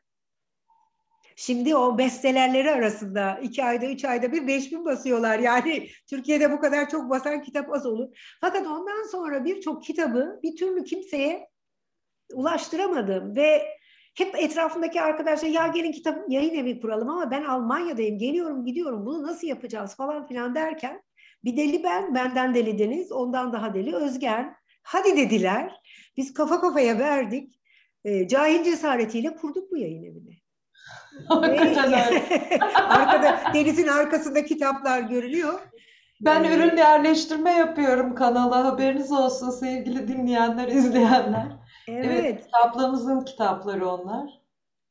Şimdi 1.41 1.75
o 1.75 1.97
bestelerleri 1.97 2.71
arasında 2.71 3.39
iki 3.43 3.63
ayda, 3.63 3.85
üç 3.85 4.05
ayda 4.05 4.31
bir 4.31 4.47
beş 4.47 4.71
bin 4.71 4.85
basıyorlar. 4.85 5.39
Yani 5.39 5.87
Türkiye'de 6.09 6.51
bu 6.51 6.59
kadar 6.59 6.89
çok 6.89 7.09
basan 7.09 7.41
kitap 7.41 7.73
az 7.73 7.85
olur. 7.85 8.07
Fakat 8.41 8.67
ondan 8.67 9.11
sonra 9.11 9.45
birçok 9.45 9.83
kitabı 9.83 10.39
bir 10.43 10.55
türlü 10.55 10.83
kimseye 10.83 11.49
ulaştıramadım 12.33 13.35
ve 13.35 13.63
hep 14.17 14.35
etrafındaki 14.35 15.01
arkadaşlar 15.01 15.49
ya 15.49 15.67
gelin 15.67 15.91
kitap 15.91 16.29
yayın 16.29 16.53
evi 16.53 16.81
kuralım 16.81 17.09
ama 17.09 17.31
ben 17.31 17.43
Almanya'dayım 17.43 18.17
geliyorum 18.17 18.65
gidiyorum 18.65 19.05
bunu 19.05 19.23
nasıl 19.23 19.47
yapacağız 19.47 19.95
falan 19.95 20.27
filan 20.27 20.55
derken 20.55 21.01
bir 21.43 21.57
deli 21.57 21.83
ben 21.83 22.15
benden 22.15 22.55
deli 22.55 22.79
Deniz 22.79 23.11
ondan 23.11 23.53
daha 23.53 23.73
deli 23.73 23.95
Özgen 23.95 24.55
hadi 24.83 25.17
dediler 25.17 25.81
biz 26.17 26.33
kafa 26.33 26.61
kafaya 26.61 26.99
verdik 26.99 27.59
e, 28.05 28.27
cahil 28.27 28.63
cesaretiyle 28.63 29.35
kurduk 29.35 29.71
bu 29.71 29.77
yayın 29.77 30.03
evini. 30.03 30.40
Arkada 32.89 33.53
denizin 33.53 33.87
arkasında 33.87 34.45
kitaplar 34.45 34.99
görülüyor. 34.99 35.59
Ben 36.21 36.43
ee, 36.43 36.55
ürün 36.55 36.77
yerleştirme 36.77 37.51
yapıyorum 37.51 38.15
kanala. 38.15 38.65
Haberiniz 38.65 39.11
olsun 39.11 39.49
sevgili 39.49 40.07
dinleyenler, 40.07 40.67
izleyenler. 40.67 41.47
Evet. 41.87 42.05
evet 42.05 42.45
kitaplarımızın 42.45 43.25
kitapları 43.25 43.89
onlar. 43.89 44.41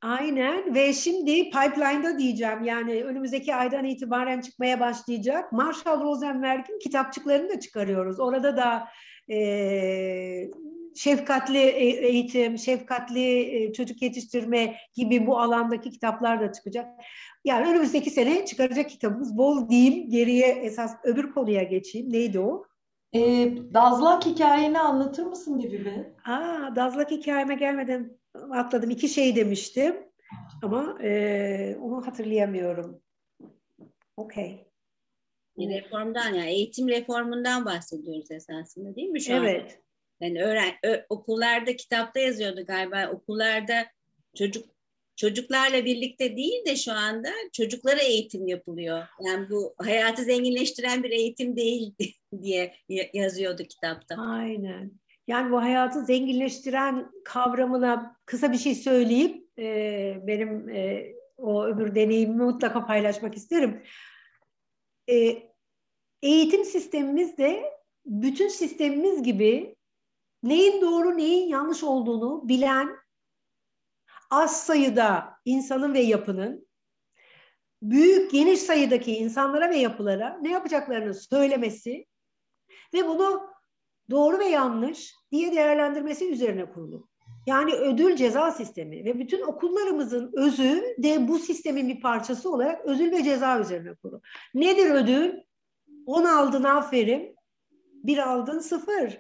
Aynen 0.03 0.75
ve 0.75 0.93
şimdi 0.93 1.51
pipeline'da 1.51 2.19
diyeceğim 2.19 2.65
yani 2.65 3.05
önümüzdeki 3.05 3.55
aydan 3.55 3.85
itibaren 3.85 4.41
çıkmaya 4.41 4.81
başlayacak. 4.81 5.53
Marshall 5.53 6.01
Rosenberg'in 6.01 6.79
kitapçıklarını 6.79 7.49
da 7.49 7.61
çıkarıyoruz. 7.61 8.21
Orada 8.21 8.57
da 8.57 8.89
e, 9.29 9.39
şefkatli 10.97 11.59
e, 11.59 12.07
eğitim, 12.07 12.59
şefkatli 12.59 13.41
e, 13.41 13.73
çocuk 13.73 14.03
yetiştirme 14.03 14.77
gibi 14.95 15.27
bu 15.27 15.39
alandaki 15.39 15.91
kitaplar 15.91 16.41
da 16.41 16.53
çıkacak. 16.53 16.89
Yani 17.45 17.71
önümüzdeki 17.71 18.11
sene 18.11 18.47
çıkaracak 18.47 18.91
kitabımız 18.91 19.37
bol 19.39 19.69
diyeyim. 19.69 20.11
Geriye 20.11 20.47
esas 20.47 20.97
öbür 21.05 21.33
konuya 21.33 21.63
geçeyim. 21.63 22.13
Neydi 22.13 22.41
o? 22.41 22.65
E, 23.13 23.21
Dazlak 23.75 24.27
hikayeni 24.27 24.79
anlatır 24.79 25.27
mısın 25.27 25.59
bir 25.59 25.85
be? 25.85 26.15
Aa, 26.25 26.77
Dazlak 26.77 27.11
hikayeme 27.11 27.55
gelmeden 27.55 28.19
atladım. 28.51 28.91
İki 28.91 29.09
şey 29.09 29.37
demiştim. 29.37 29.97
Ama 30.63 30.99
e, 31.03 31.77
onu 31.83 32.07
hatırlayamıyorum. 32.07 33.03
Okey. 34.17 34.67
Reformdan 35.59 36.35
yani 36.35 36.51
eğitim 36.51 36.89
reformundan 36.89 37.65
bahsediyoruz 37.65 38.31
esasında 38.31 38.97
değil 38.97 39.09
mi 39.09 39.21
şu 39.21 39.33
Evet. 39.33 39.73
An? 39.77 39.90
Yani 40.21 40.43
öğren 40.43 40.73
ö, 40.85 41.05
okullarda 41.09 41.77
kitapta 41.77 42.21
yazıyordu 42.21 42.65
galiba 42.67 43.11
okullarda 43.13 43.87
çocuk 44.37 44.67
çocuklarla 45.17 45.85
birlikte 45.85 46.37
değil 46.37 46.65
de 46.67 46.77
şu 46.77 46.93
anda 46.93 47.29
çocuklara 47.53 48.01
eğitim 48.01 48.49
yapılıyor. 48.49 49.03
Yani 49.21 49.51
bu 49.51 49.75
hayatı 49.79 50.25
zenginleştiren 50.25 51.03
bir 51.03 51.11
eğitim 51.11 51.57
değil 51.57 51.95
diye 52.43 52.75
yazıyordu 53.13 53.63
kitapta. 53.63 54.17
Aynen. 54.17 54.93
Yani 55.27 55.53
bu 55.53 55.63
hayatı 55.63 56.05
zenginleştiren 56.05 57.11
kavramına 57.25 58.17
kısa 58.27 58.53
bir 58.53 58.59
şey 58.59 58.75
söyleyip 58.75 59.59
e, 59.59 60.17
benim 60.27 60.69
e, 60.69 61.13
o 61.37 61.67
öbür 61.67 61.95
deneyimimi 61.95 62.43
mutlaka 62.43 62.87
paylaşmak 62.87 63.35
isterim. 63.35 63.83
E, 65.11 65.43
eğitim 66.23 66.65
sistemimiz 66.65 67.39
de 67.39 67.63
bütün 68.07 68.49
sistemimiz 68.49 69.23
gibi 69.23 69.77
neyin 70.43 70.81
doğru 70.81 71.19
neyin 71.19 71.49
yanlış 71.49 71.85
olduğunu 71.85 72.49
bilen 72.49 72.97
az 74.31 74.63
sayıda 74.63 75.37
insanın 75.45 75.95
ve 75.95 76.01
yapının 76.01 76.69
büyük 77.83 78.31
geniş 78.31 78.61
sayıdaki 78.61 79.17
insanlara 79.17 79.71
ve 79.71 79.77
yapılara 79.77 80.39
ne 80.43 80.51
yapacaklarını 80.51 81.15
söylemesi 81.15 82.07
ve 82.95 83.09
bunu 83.09 83.51
doğru 84.11 84.39
ve 84.39 84.45
yanlış 84.45 85.15
diye 85.33 85.53
değerlendirmesi 85.53 86.33
üzerine 86.33 86.73
kurulu. 86.73 87.09
Yani 87.47 87.75
ödül 87.75 88.17
ceza 88.17 88.51
sistemi 88.51 89.05
ve 89.05 89.19
bütün 89.19 89.43
okullarımızın 89.43 90.33
özü 90.37 90.97
de 90.99 91.29
bu 91.29 91.39
sistemin 91.39 91.89
bir 91.89 92.01
parçası 92.01 92.53
olarak 92.53 92.87
ödül 92.87 93.13
ve 93.13 93.25
ceza 93.25 93.61
üzerine 93.61 93.95
kurulu. 93.95 94.21
Nedir 94.55 94.91
ödül? 94.91 95.35
10 96.07 96.25
aldın 96.25 96.65
aferin, 96.65 97.37
bir 97.81 98.19
aldın 98.19 98.59
sıfır. 98.59 99.19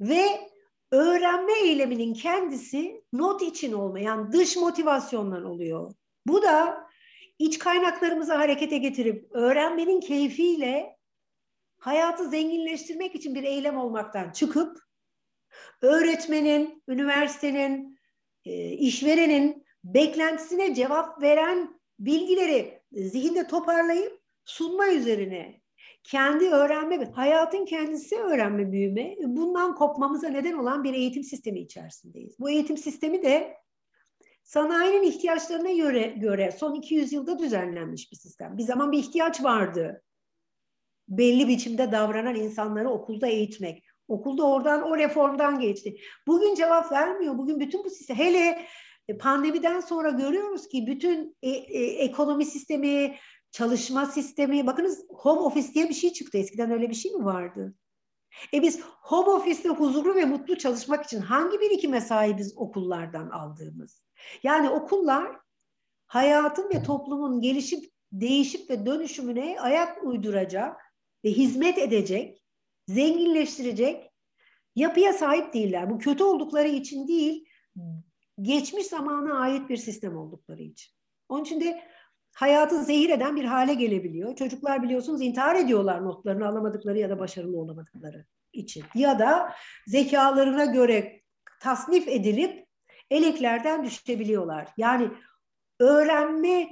Ve 0.00 0.50
öğrenme 0.94 1.52
eyleminin 1.52 2.14
kendisi 2.14 3.04
not 3.12 3.42
için 3.42 3.72
olmayan 3.72 4.32
dış 4.32 4.56
motivasyondan 4.56 5.44
oluyor. 5.44 5.92
Bu 6.26 6.42
da 6.42 6.86
iç 7.38 7.58
kaynaklarımızı 7.58 8.34
harekete 8.34 8.78
getirip 8.78 9.32
öğrenmenin 9.32 10.00
keyfiyle 10.00 10.96
hayatı 11.78 12.28
zenginleştirmek 12.28 13.14
için 13.14 13.34
bir 13.34 13.42
eylem 13.42 13.76
olmaktan 13.76 14.30
çıkıp 14.30 14.78
öğretmenin, 15.82 16.82
üniversitenin, 16.88 17.98
e, 18.44 18.68
işverenin 18.70 19.66
beklentisine 19.84 20.74
cevap 20.74 21.22
veren 21.22 21.80
bilgileri 21.98 22.82
zihinde 22.92 23.46
toparlayıp 23.46 24.20
sunma 24.44 24.88
üzerine 24.88 25.60
kendi 26.04 26.44
öğrenme, 26.44 27.12
hayatın 27.12 27.64
kendisi 27.64 28.16
öğrenme, 28.16 28.72
büyüme, 28.72 29.16
bundan 29.22 29.74
kopmamıza 29.74 30.28
neden 30.28 30.52
olan 30.52 30.84
bir 30.84 30.94
eğitim 30.94 31.24
sistemi 31.24 31.60
içerisindeyiz. 31.60 32.38
Bu 32.40 32.50
eğitim 32.50 32.76
sistemi 32.76 33.22
de 33.22 33.56
sanayinin 34.42 35.02
ihtiyaçlarına 35.02 35.72
göre, 35.72 36.06
göre 36.06 36.52
son 36.58 36.74
200 36.74 37.12
yılda 37.12 37.38
düzenlenmiş 37.38 38.12
bir 38.12 38.16
sistem. 38.16 38.58
Bir 38.58 38.62
zaman 38.62 38.92
bir 38.92 38.98
ihtiyaç 38.98 39.44
vardı. 39.44 40.02
Belli 41.08 41.48
biçimde 41.48 41.92
davranan 41.92 42.34
insanları 42.34 42.90
okulda 42.90 43.26
eğitmek. 43.26 43.84
Okulda 44.08 44.46
oradan 44.46 44.82
o 44.82 44.96
reformdan 44.96 45.58
geçti. 45.58 45.96
Bugün 46.26 46.54
cevap 46.54 46.92
vermiyor. 46.92 47.38
Bugün 47.38 47.60
bütün 47.60 47.84
bu 47.84 47.90
sistem 47.90 48.16
hele 48.16 48.66
pandemiden 49.20 49.80
sonra 49.80 50.10
görüyoruz 50.10 50.68
ki 50.68 50.86
bütün 50.86 51.36
e, 51.42 51.50
e, 51.50 51.84
ekonomi 51.84 52.44
sistemi, 52.44 53.16
çalışma 53.54 54.06
sistemi. 54.06 54.66
Bakınız 54.66 55.04
home 55.08 55.40
office 55.40 55.74
diye 55.74 55.88
bir 55.88 55.94
şey 55.94 56.12
çıktı. 56.12 56.38
Eskiden 56.38 56.70
öyle 56.70 56.90
bir 56.90 56.94
şey 56.94 57.12
mi 57.12 57.24
vardı? 57.24 57.74
E 58.54 58.62
biz 58.62 58.80
home 58.82 59.30
office'te 59.30 59.68
huzurlu 59.68 60.14
ve 60.14 60.24
mutlu 60.24 60.58
çalışmak 60.58 61.04
için 61.04 61.20
hangi 61.20 61.60
birikime 61.60 62.00
sahibiz 62.00 62.58
okullardan 62.58 63.30
aldığımız? 63.30 64.02
Yani 64.42 64.70
okullar 64.70 65.36
hayatın 66.06 66.70
ve 66.74 66.82
toplumun 66.82 67.40
gelişip 67.40 67.92
değişip 68.12 68.70
ve 68.70 68.86
dönüşümüne 68.86 69.60
ayak 69.60 70.04
uyduracak 70.04 70.80
ve 71.24 71.30
hizmet 71.30 71.78
edecek, 71.78 72.44
zenginleştirecek 72.88 74.10
yapıya 74.76 75.12
sahip 75.12 75.54
değiller. 75.54 75.90
Bu 75.90 75.98
kötü 75.98 76.24
oldukları 76.24 76.68
için 76.68 77.08
değil, 77.08 77.46
geçmiş 78.42 78.86
zamana 78.86 79.38
ait 79.38 79.68
bir 79.68 79.76
sistem 79.76 80.16
oldukları 80.16 80.62
için. 80.62 80.92
Onun 81.28 81.44
için 81.44 81.60
de 81.60 81.93
hayatı 82.34 82.84
zehir 82.84 83.10
eden 83.10 83.36
bir 83.36 83.44
hale 83.44 83.74
gelebiliyor. 83.74 84.36
Çocuklar 84.36 84.82
biliyorsunuz 84.82 85.22
intihar 85.22 85.56
ediyorlar 85.56 86.04
notlarını 86.04 86.48
alamadıkları 86.48 86.98
ya 86.98 87.10
da 87.10 87.18
başarılı 87.18 87.58
olamadıkları 87.58 88.24
için. 88.52 88.84
Ya 88.94 89.18
da 89.18 89.52
zekalarına 89.86 90.64
göre 90.64 91.20
tasnif 91.60 92.08
edilip 92.08 92.66
eleklerden 93.10 93.84
düşebiliyorlar. 93.84 94.68
Yani 94.76 95.10
öğrenme 95.80 96.68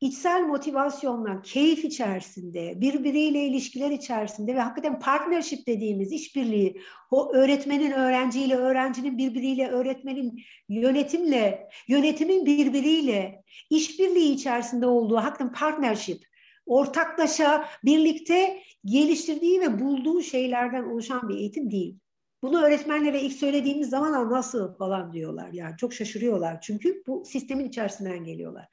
içsel 0.00 0.42
motivasyonla, 0.42 1.42
keyif 1.42 1.84
içerisinde, 1.84 2.80
birbiriyle 2.80 3.44
ilişkiler 3.44 3.90
içerisinde 3.90 4.54
ve 4.54 4.60
hakikaten 4.60 5.00
partnership 5.00 5.66
dediğimiz 5.66 6.12
işbirliği, 6.12 6.80
o 7.10 7.32
öğretmenin 7.32 7.90
öğrenciyle, 7.90 8.56
öğrencinin 8.56 9.18
birbiriyle, 9.18 9.68
öğretmenin 9.68 10.42
yönetimle, 10.68 11.68
yönetimin 11.88 12.46
birbiriyle 12.46 13.42
işbirliği 13.70 14.32
içerisinde 14.32 14.86
olduğu 14.86 15.16
hakikaten 15.16 15.52
partnership, 15.52 16.22
ortaklaşa 16.66 17.68
birlikte 17.84 18.62
geliştirdiği 18.84 19.60
ve 19.60 19.80
bulduğu 19.80 20.22
şeylerden 20.22 20.84
oluşan 20.84 21.28
bir 21.28 21.36
eğitim 21.36 21.70
değil. 21.70 21.98
Bunu 22.42 22.62
öğretmenlere 22.62 23.20
ilk 23.20 23.32
söylediğimiz 23.32 23.90
zaman 23.90 24.30
nasıl 24.30 24.76
falan 24.76 25.12
diyorlar. 25.12 25.50
Yani 25.52 25.76
çok 25.76 25.94
şaşırıyorlar 25.94 26.60
çünkü 26.60 27.02
bu 27.06 27.24
sistemin 27.26 27.68
içerisinden 27.68 28.24
geliyorlar. 28.24 28.68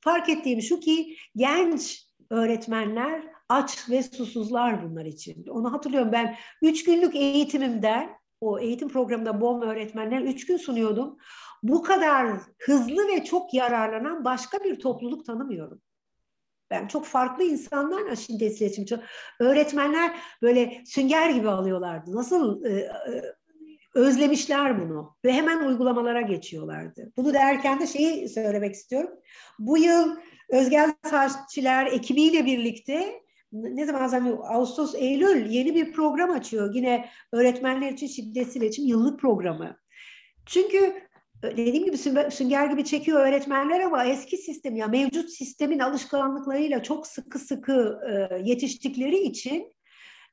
Fark 0.00 0.28
ettiğim 0.28 0.62
şu 0.62 0.80
ki 0.80 1.16
genç 1.36 2.06
öğretmenler 2.30 3.22
aç 3.48 3.90
ve 3.90 4.02
susuzlar 4.02 4.90
bunlar 4.90 5.04
için. 5.04 5.46
Onu 5.46 5.72
hatırlıyorum 5.72 6.12
ben 6.12 6.36
üç 6.62 6.84
günlük 6.84 7.16
eğitimimden 7.16 8.10
o 8.40 8.58
eğitim 8.58 8.88
programında 8.88 9.40
BOM 9.40 9.62
öğretmenler 9.62 10.20
üç 10.20 10.46
gün 10.46 10.56
sunuyordum. 10.56 11.16
Bu 11.62 11.82
kadar 11.82 12.40
hızlı 12.58 13.08
ve 13.08 13.24
çok 13.24 13.54
yararlanan 13.54 14.24
başka 14.24 14.58
bir 14.58 14.80
topluluk 14.80 15.26
tanımıyorum. 15.26 15.80
Ben 16.70 16.86
çok 16.86 17.06
farklı 17.06 17.44
insanlarla 17.44 18.16
şiddet 18.16 18.60
iletişim 18.60 19.00
Öğretmenler 19.40 20.18
böyle 20.42 20.82
sünger 20.86 21.30
gibi 21.30 21.50
alıyorlardı. 21.50 22.16
Nasıl 22.16 22.64
e, 22.64 22.70
e, 22.70 22.90
özlemişler 23.94 24.80
bunu 24.80 25.16
ve 25.24 25.32
hemen 25.32 25.64
uygulamalara 25.64 26.20
geçiyorlardı. 26.20 27.12
Bunu 27.16 27.34
derken 27.34 27.80
de 27.80 27.86
şeyi 27.86 28.28
söylemek 28.28 28.74
istiyorum. 28.74 29.10
Bu 29.58 29.78
yıl 29.78 30.16
Özgel 30.48 30.94
Saççiler 31.10 31.86
ekibiyle 31.86 32.46
birlikte 32.46 33.22
ne 33.52 33.86
zaman 33.86 34.06
zaman 34.06 34.38
Ağustos, 34.42 34.94
Eylül 34.94 35.50
yeni 35.50 35.74
bir 35.74 35.92
program 35.92 36.30
açıyor. 36.30 36.74
Yine 36.74 37.08
öğretmenler 37.32 37.92
için 37.92 38.06
şiddetsiz 38.06 38.56
iletişim 38.56 38.86
yıllık 38.86 39.20
programı. 39.20 39.76
Çünkü 40.46 40.94
dediğim 41.42 41.84
gibi 41.84 41.98
sünger 42.30 42.66
gibi 42.66 42.84
çekiyor 42.84 43.26
öğretmenler 43.26 43.80
ama 43.80 44.04
eski 44.04 44.36
sistem 44.36 44.76
ya 44.76 44.86
mevcut 44.86 45.30
sistemin 45.30 45.78
alışkanlıklarıyla 45.78 46.82
çok 46.82 47.06
sıkı 47.06 47.38
sıkı 47.38 48.00
e, 48.10 48.38
yetiştikleri 48.44 49.18
için 49.18 49.72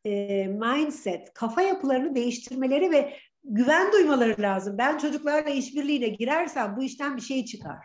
e, 0.05 0.47
mindset, 0.47 1.33
kafa 1.33 1.61
yapılarını 1.61 2.15
değiştirmeleri 2.15 2.91
ve 2.91 3.13
güven 3.47 3.91
duymaları 3.91 4.41
lazım. 4.41 4.77
Ben 4.77 4.97
çocuklarla 4.97 5.49
işbirliğine 5.49 6.07
girersem 6.07 6.77
bu 6.77 6.83
işten 6.83 7.17
bir 7.17 7.21
şey 7.21 7.45
çıkar. 7.45 7.77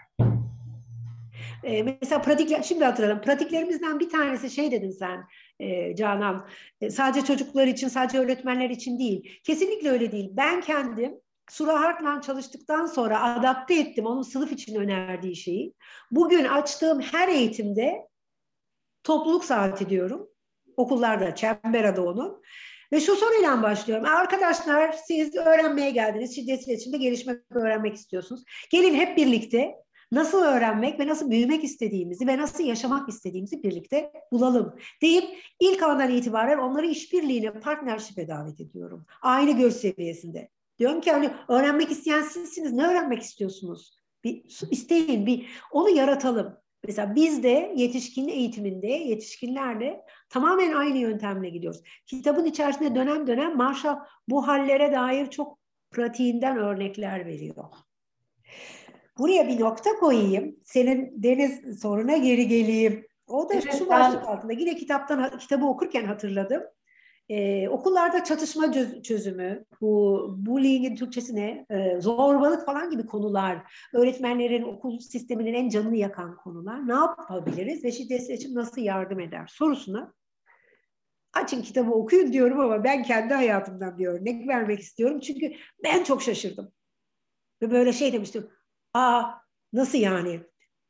Ee, 1.64 1.83
mesela 1.83 2.22
pratikler, 2.22 2.62
şimdi 2.62 2.85
hatırladım. 2.85 3.20
Pratiklerimizden 3.20 4.01
bir 4.01 4.11
tanesi 4.11 4.51
şey 4.51 4.70
dedin 4.70 4.90
sen 4.90 5.25
e, 5.61 5.96
Canan. 5.96 6.48
E, 6.81 6.90
sadece 6.90 7.27
çocuklar 7.27 7.66
için, 7.66 7.88
sadece 7.88 8.18
öğretmenler 8.18 8.70
için 8.70 8.98
değil. 8.98 9.40
Kesinlikle 9.44 9.90
öyle 9.90 10.12
değil. 10.12 10.31
Ben 10.33 10.61
kendim 10.61 11.14
Sura 11.51 11.81
Hartman 11.81 12.20
çalıştıktan 12.20 12.87
sonra 12.87 13.22
adapte 13.22 13.75
ettim 13.75 14.07
onun 14.07 14.22
sınıf 14.22 14.53
için 14.53 14.75
önerdiği 14.75 15.37
şeyi. 15.37 15.75
Bugün 16.11 16.44
açtığım 16.44 17.01
her 17.01 17.29
eğitimde 17.29 18.09
topluluk 19.05 19.44
saati 19.44 19.88
diyorum. 19.88 20.29
Okullarda 20.77 21.35
çember 21.35 21.85
adı 21.85 22.01
onun. 22.01 22.42
Ve 22.92 23.00
şu 23.00 23.16
soruyla 23.16 23.62
başlıyorum. 23.62 24.07
Arkadaşlar 24.07 24.92
siz 24.92 25.37
öğrenmeye 25.37 25.90
geldiniz. 25.90 26.35
Şiddet 26.37 26.68
iletişimde 26.68 26.96
gelişmek, 26.96 27.38
öğrenmek 27.50 27.94
istiyorsunuz. 27.94 28.44
Gelin 28.70 28.94
hep 28.94 29.16
birlikte 29.16 29.74
nasıl 30.12 30.42
öğrenmek 30.42 31.00
ve 31.00 31.07
nasıl 31.07 31.31
büyümek 31.31 31.64
istediğimizi 31.64 32.26
ve 32.26 32.38
nasıl 32.38 32.64
yaşamak 32.64 33.09
istediğimizi 33.09 33.62
birlikte 33.62 34.12
bulalım 34.33 34.76
deyip 35.02 35.24
ilk 35.61 35.83
andan 35.83 36.11
itibaren 36.11 36.59
onları 36.59 36.87
işbirliğine, 36.87 37.52
partnership'e 37.52 38.28
davet 38.28 38.61
ediyorum. 38.61 39.07
Aynı 39.22 39.59
göz 39.59 39.76
seviyesinde. 39.76 40.48
Diyorum 40.78 41.00
ki 41.00 41.12
hani 41.12 41.31
öğrenmek 41.48 41.90
isteyen 41.90 42.22
sizsiniz. 42.22 42.72
Ne 42.72 42.87
öğrenmek 42.87 43.22
istiyorsunuz? 43.22 43.98
Bir 44.24 44.44
isteyin, 44.70 45.26
bir 45.26 45.46
onu 45.72 45.90
yaratalım. 45.90 46.62
Mesela 46.85 47.14
biz 47.14 47.42
de 47.42 47.73
yetişkin 47.77 48.29
eğitiminde 48.29 48.87
yetişkinlerle 48.87 50.05
tamamen 50.29 50.73
aynı 50.73 50.99
yöntemle 50.99 51.49
gidiyoruz. 51.49 51.83
Kitabın 52.07 52.45
içerisinde 52.45 52.95
dönem 52.95 53.27
dönem 53.27 53.57
Marshall 53.57 53.99
bu 54.29 54.49
hallere 54.49 54.92
dair 54.92 55.31
çok 55.31 55.59
pratiğinden 55.90 56.57
örnekler 56.57 57.27
veriyor. 57.27 57.64
Buraya 59.18 59.49
bir 59.49 59.61
nokta 59.61 59.90
koyayım. 59.90 60.57
Senin 60.64 61.23
deniz 61.23 61.81
soruna 61.81 62.16
geri 62.16 62.49
geleyim. 62.49 63.07
O 63.27 63.49
da 63.49 63.55
evet, 63.55 63.75
şu 63.79 63.88
başlık 63.88 64.29
altında. 64.29 64.53
Yine 64.53 64.77
kitaptan 64.77 65.38
kitabı 65.38 65.66
okurken 65.66 66.05
hatırladım. 66.05 66.62
Ee, 67.28 67.68
okullarda 67.68 68.24
çatışma 68.24 68.72
çözümü, 69.02 69.64
bu 69.80 70.35
bullying'in 70.38 70.96
Türkçesi 70.96 71.37
ne? 71.37 71.66
Ee, 71.70 72.00
zorbalık 72.00 72.66
falan 72.66 72.90
gibi 72.90 73.06
konular, 73.06 73.58
öğretmenlerin 73.94 74.62
okul 74.62 74.98
sisteminin 74.98 75.54
en 75.54 75.68
canını 75.68 75.96
yakan 75.96 76.37
konular. 76.37 76.88
Ne 76.88 76.94
yapabiliriz 76.94 77.85
ve 77.85 77.92
şiddet 77.92 78.30
için 78.30 78.54
nasıl 78.54 78.80
yardım 78.80 79.20
eder 79.20 79.46
sorusuna 79.46 80.14
açın 81.32 81.62
kitabı 81.62 81.90
okuyun 81.90 82.32
diyorum 82.32 82.61
ama 82.61 82.85
ben 82.85 83.02
kendi 83.02 83.35
hayatımdan 83.35 83.98
bir 83.98 84.06
örnek 84.06 84.48
vermek 84.48 84.80
istiyorum. 84.80 85.20
Çünkü 85.20 85.52
ben 85.85 86.04
çok 86.04 86.22
şaşırdım. 86.22 86.72
Ve 87.62 87.70
böyle 87.70 87.92
şey 87.92 88.12
demiştim. 88.12 88.50
Aa 88.94 89.24
nasıl 89.72 89.98
yani? 89.98 90.40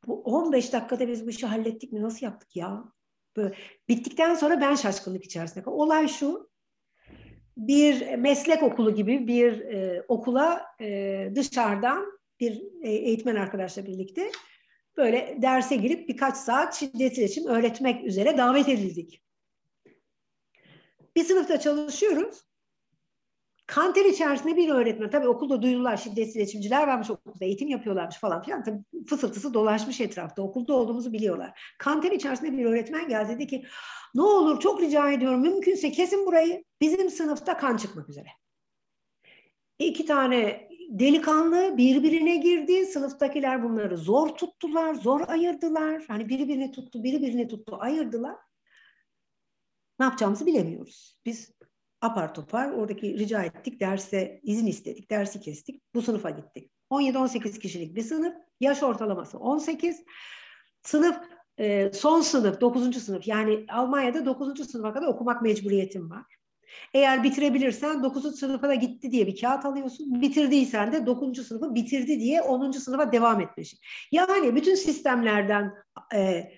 Bu 0.07 0.23
15 0.23 0.73
dakikada 0.73 1.09
biz 1.09 1.27
bu 1.27 1.31
işi 1.31 1.47
hallettik 1.47 1.93
mi? 1.93 2.03
Nasıl 2.03 2.27
yaptık 2.27 2.57
ya? 2.57 2.85
Bittikten 3.89 4.35
sonra 4.35 4.61
ben 4.61 4.75
şaşkınlık 4.75 5.25
içerisinde 5.25 5.65
kaldım. 5.65 5.79
Olay 5.79 6.09
şu, 6.09 6.51
bir 7.57 8.15
meslek 8.15 8.63
okulu 8.63 8.95
gibi 8.95 9.27
bir 9.27 9.61
e, 9.61 10.05
okula 10.09 10.67
e, 10.81 11.29
dışarıdan 11.35 12.19
bir 12.41 12.63
e, 12.83 12.91
eğitmen 12.91 13.37
arkadaşla 13.37 13.87
birlikte 13.87 14.31
böyle 14.97 15.39
derse 15.43 15.77
girip 15.77 16.09
birkaç 16.09 16.37
saat 16.37 16.75
şiddet 16.75 17.19
iletişim 17.19 17.47
öğretmek 17.47 18.05
üzere 18.05 18.39
davet 18.39 18.69
edildik. 18.69 19.23
Bir 21.17 21.25
sınıfta 21.25 21.61
çalışıyoruz. 21.61 22.52
Kanter 23.73 24.05
içerisinde 24.05 24.57
bir 24.57 24.69
öğretmen, 24.69 25.11
tabii 25.11 25.29
okulda 25.29 25.63
duyurular, 25.63 25.97
şiddetsiz 25.97 26.37
iletişimciler 26.37 26.89
varmış 26.89 27.11
okulda, 27.11 27.45
eğitim 27.45 27.69
yapıyorlarmış 27.69 28.17
falan 28.17 28.43
filan. 28.43 28.65
Tabii 28.65 28.79
fısıltısı 29.07 29.55
dolaşmış 29.55 30.01
etrafta, 30.01 30.43
okulda 30.43 30.75
olduğumuzu 30.75 31.13
biliyorlar. 31.13 31.75
Kanter 31.79 32.13
içerisinde 32.13 32.53
bir 32.53 32.65
öğretmen 32.65 33.09
geldi 33.09 33.35
dedi 33.35 33.47
ki, 33.47 33.65
ne 34.15 34.23
olur 34.23 34.61
çok 34.61 34.81
rica 34.81 35.11
ediyorum, 35.11 35.41
mümkünse 35.41 35.93
kesin 35.93 36.27
burayı, 36.27 36.65
bizim 36.81 37.11
sınıfta 37.11 37.57
kan 37.57 37.77
çıkmak 37.77 38.09
üzere. 38.09 38.29
İki 39.79 40.07
tane 40.07 40.69
delikanlı 40.89 41.77
birbirine 41.77 42.37
girdi. 42.37 42.87
Sınıftakiler 42.87 43.63
bunları 43.63 43.99
zor 43.99 44.29
tuttular, 44.29 44.95
zor 44.95 45.29
ayırdılar. 45.29 46.05
Hani 46.09 46.29
biri 46.29 46.49
birini 46.49 46.73
tuttu, 46.73 47.05
biri 47.05 47.23
birini 47.23 47.49
tuttu, 47.49 47.77
ayırdılar. 47.81 48.37
Ne 49.99 50.05
yapacağımızı 50.05 50.47
bilemiyoruz. 50.47 51.19
Biz 51.27 51.53
apar 52.03 52.35
topar 52.35 52.71
oradaki 52.71 53.19
rica 53.19 53.43
ettik, 53.43 53.81
derse 53.81 54.41
izin 54.43 54.67
istedik, 54.67 55.11
dersi 55.11 55.41
kestik, 55.41 55.83
bu 55.95 56.03
sınıfa 56.03 56.31
gittik. 56.31 56.71
17-18 56.91 57.59
kişilik 57.59 57.97
bir 57.97 58.03
sınıf, 58.03 58.35
yaş 58.61 58.83
ortalaması 58.83 59.39
18. 59.39 60.05
Sınıf 60.83 61.17
e, 61.59 61.93
son 61.93 62.21
sınıf, 62.21 62.61
9. 62.61 63.03
sınıf 63.05 63.29
yani 63.29 63.67
Almanya'da 63.69 64.27
9. 64.27 64.71
sınıfa 64.71 64.93
kadar 64.93 65.07
okumak 65.07 65.43
mecburiyetim 65.43 66.11
var. 66.11 66.25
Eğer 66.95 67.23
bitirebilirsen 67.23 68.03
9. 68.03 68.39
sınıfa 68.39 68.69
da 68.69 68.75
gitti 68.75 69.11
diye 69.11 69.27
bir 69.27 69.41
kağıt 69.41 69.65
alıyorsun. 69.65 70.21
Bitirdiysen 70.21 70.93
de 70.93 71.07
9. 71.07 71.47
sınıfı 71.47 71.75
bitirdi 71.75 72.21
diye 72.21 72.43
10. 72.43 72.71
sınıfa 72.71 73.13
devam 73.13 73.41
etmişsin. 73.41 73.79
Yani 74.13 74.57
bütün 74.57 74.75
sistemlerden 74.75 75.75
e, 76.15 76.53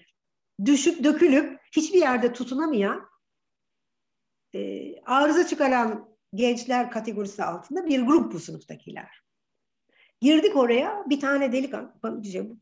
düşüp 0.64 1.04
dökülüp 1.04 1.60
hiçbir 1.76 1.98
yerde 1.98 2.32
tutunamayan 2.32 3.13
e, 4.54 4.94
arıza 5.06 5.46
çıkaran 5.46 6.08
gençler 6.34 6.90
kategorisi 6.90 7.44
altında 7.44 7.86
bir 7.86 8.02
grup 8.02 8.32
bu 8.32 8.40
sınıftakiler. 8.40 9.24
Girdik 10.20 10.56
oraya 10.56 11.04
bir 11.06 11.20
tane 11.20 11.52
delikanlı 11.52 11.92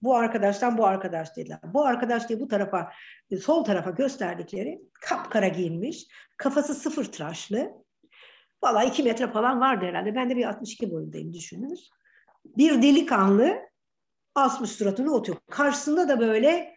bu 0.03 0.17
arkadaştan 0.17 0.79
bu 0.79 0.87
arkadaş 0.87 1.37
dediler. 1.37 1.59
Bu 1.65 1.85
arkadaş 1.85 2.29
diye 2.29 2.41
bu 2.41 2.49
tarafa 2.49 2.93
sol 3.43 3.65
tarafa 3.65 3.91
gösterdikleri 3.91 4.83
kapkara 4.93 5.49
giyinmiş. 5.49 6.07
Kafası 6.37 6.75
sıfır 6.75 7.05
tıraşlı. 7.05 7.73
Valla 8.63 8.85
iki 8.85 9.03
metre 9.03 9.27
falan 9.27 9.61
vardı 9.61 9.85
herhalde. 9.85 10.15
Ben 10.15 10.31
de 10.31 10.37
bir 10.37 10.45
62 10.45 10.91
boyundayım 10.91 11.33
düşününüz. 11.33 11.91
Bir 12.45 12.83
delikanlı 12.83 13.59
asmış 14.35 14.71
suratını 14.71 15.15
oturuyor. 15.15 15.43
Karşısında 15.51 16.09
da 16.09 16.21
böyle 16.21 16.77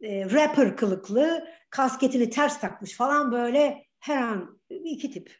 e, 0.00 0.30
rapper 0.30 0.76
kılıklı, 0.76 1.48
kasketini 1.70 2.30
ters 2.30 2.60
takmış 2.60 2.96
falan 2.96 3.32
böyle 3.32 3.86
her 4.02 4.16
an 4.16 4.60
iki 4.68 5.10
tip. 5.10 5.38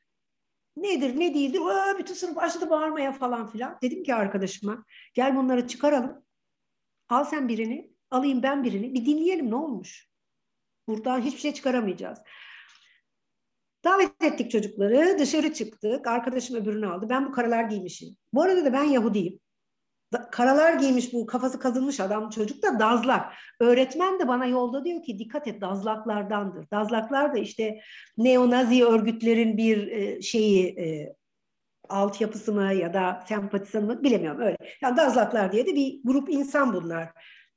Nedir 0.77 1.21
ne 1.21 1.35
değildir? 1.35 1.61
Aa, 1.61 1.99
bütün 1.99 2.15
sınıf 2.15 2.37
başladı 2.37 2.71
bağırmaya 2.71 3.13
falan 3.13 3.47
filan. 3.51 3.79
Dedim 3.83 4.03
ki 4.03 4.15
arkadaşıma 4.15 4.85
gel 5.15 5.37
bunları 5.37 5.69
çıkaralım. 5.69 6.25
Al 7.09 7.25
sen 7.25 7.49
birini, 7.49 7.93
alayım 8.11 8.43
ben 8.43 8.65
birini. 8.65 8.95
Bir 8.95 9.07
dinleyelim 9.07 9.51
ne 9.51 9.55
olmuş. 9.55 10.09
Buradan 10.89 11.21
hiçbir 11.21 11.41
şey 11.41 11.55
çıkaramayacağız. 11.55 12.19
Davet 13.85 14.23
ettik 14.23 14.51
çocukları. 14.51 15.19
Dışarı 15.19 15.53
çıktık. 15.53 16.07
Arkadaşım 16.07 16.57
öbürünü 16.57 16.87
aldı. 16.87 17.07
Ben 17.09 17.27
bu 17.27 17.33
karalar 17.33 17.65
giymişim. 17.65 18.17
Bu 18.33 18.43
arada 18.43 18.65
da 18.65 18.73
ben 18.73 18.85
Yahudiyim 18.85 19.41
karalar 20.31 20.75
giymiş 20.75 21.13
bu 21.13 21.27
kafası 21.27 21.59
kazınmış 21.59 22.01
adam 22.01 22.31
çocuk 22.31 22.63
da 22.63 22.79
dazlak. 22.79 23.33
Öğretmen 23.61 24.19
de 24.21 24.29
bana 24.29 24.47
yolda 24.47 24.85
diyor 24.85 25.03
ki 25.03 25.19
dikkat 25.19 25.49
et 25.49 25.61
dazlaklardandır. 25.61 26.71
Dazlaklar 26.71 27.35
da 27.35 27.39
işte 27.39 27.81
neonazi 28.19 28.85
örgütlerin 28.85 29.57
bir 29.57 29.87
e, 29.87 30.23
şeyi 30.23 30.79
e, 30.79 31.15
altyapısı 31.89 32.53
mı 32.53 32.75
ya 32.75 32.95
da 32.95 33.25
sempatisi 33.29 33.79
mı 33.79 34.03
bilemiyorum 34.03 34.41
öyle. 34.41 34.57
Yani 34.83 34.97
dazlaklar 34.97 35.53
diye 35.53 35.67
de 35.67 35.75
bir 35.75 36.01
grup 36.05 36.31
insan 36.31 36.75
bunlar. 36.75 37.09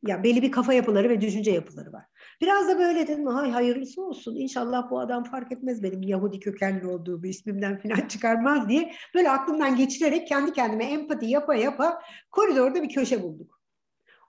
Ya 0.05 0.23
belli 0.23 0.41
bir 0.41 0.51
kafa 0.51 0.73
yapıları 0.73 1.09
ve 1.09 1.21
düşünce 1.21 1.51
yapıları 1.51 1.93
var. 1.93 2.05
Biraz 2.41 2.67
da 2.67 2.79
böyle 2.79 3.07
dedim 3.07 3.27
hay 3.27 3.51
hayırlısı 3.51 4.01
olsun. 4.01 4.35
İnşallah 4.35 4.91
bu 4.91 4.99
adam 4.99 5.23
fark 5.23 5.51
etmez 5.51 5.83
benim 5.83 6.01
Yahudi 6.01 6.39
kökenli 6.39 6.87
olduğumu 6.87 7.27
ismimden 7.27 7.79
falan 7.79 8.07
çıkarmaz 8.07 8.69
diye 8.69 8.93
böyle 9.15 9.29
aklımdan 9.29 9.75
geçirerek 9.75 10.27
kendi 10.27 10.53
kendime 10.53 10.85
empati 10.85 11.25
yapa 11.25 11.55
yapa 11.55 12.01
koridorda 12.31 12.83
bir 12.83 12.89
köşe 12.89 13.23
bulduk. 13.23 13.61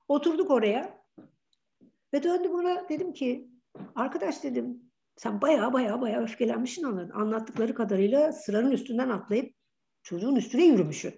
Oturduk 0.09 0.51
oraya 0.51 1.05
ve 2.15 2.23
döndüm 2.23 2.55
ona 2.55 2.89
dedim 2.89 3.13
ki 3.13 3.49
arkadaş 3.95 4.43
dedim 4.43 4.83
sen 5.17 5.41
baya 5.41 5.73
baya 5.73 6.01
baya 6.01 6.23
öfkelenmişsin 6.23 6.85
anladın. 6.85 7.11
Anlattıkları 7.11 7.75
kadarıyla 7.75 8.33
sıranın 8.33 8.71
üstünden 8.71 9.09
atlayıp 9.09 9.55
çocuğun 10.03 10.37
üstüne 10.37 10.65
yürümüşsün. 10.65 11.15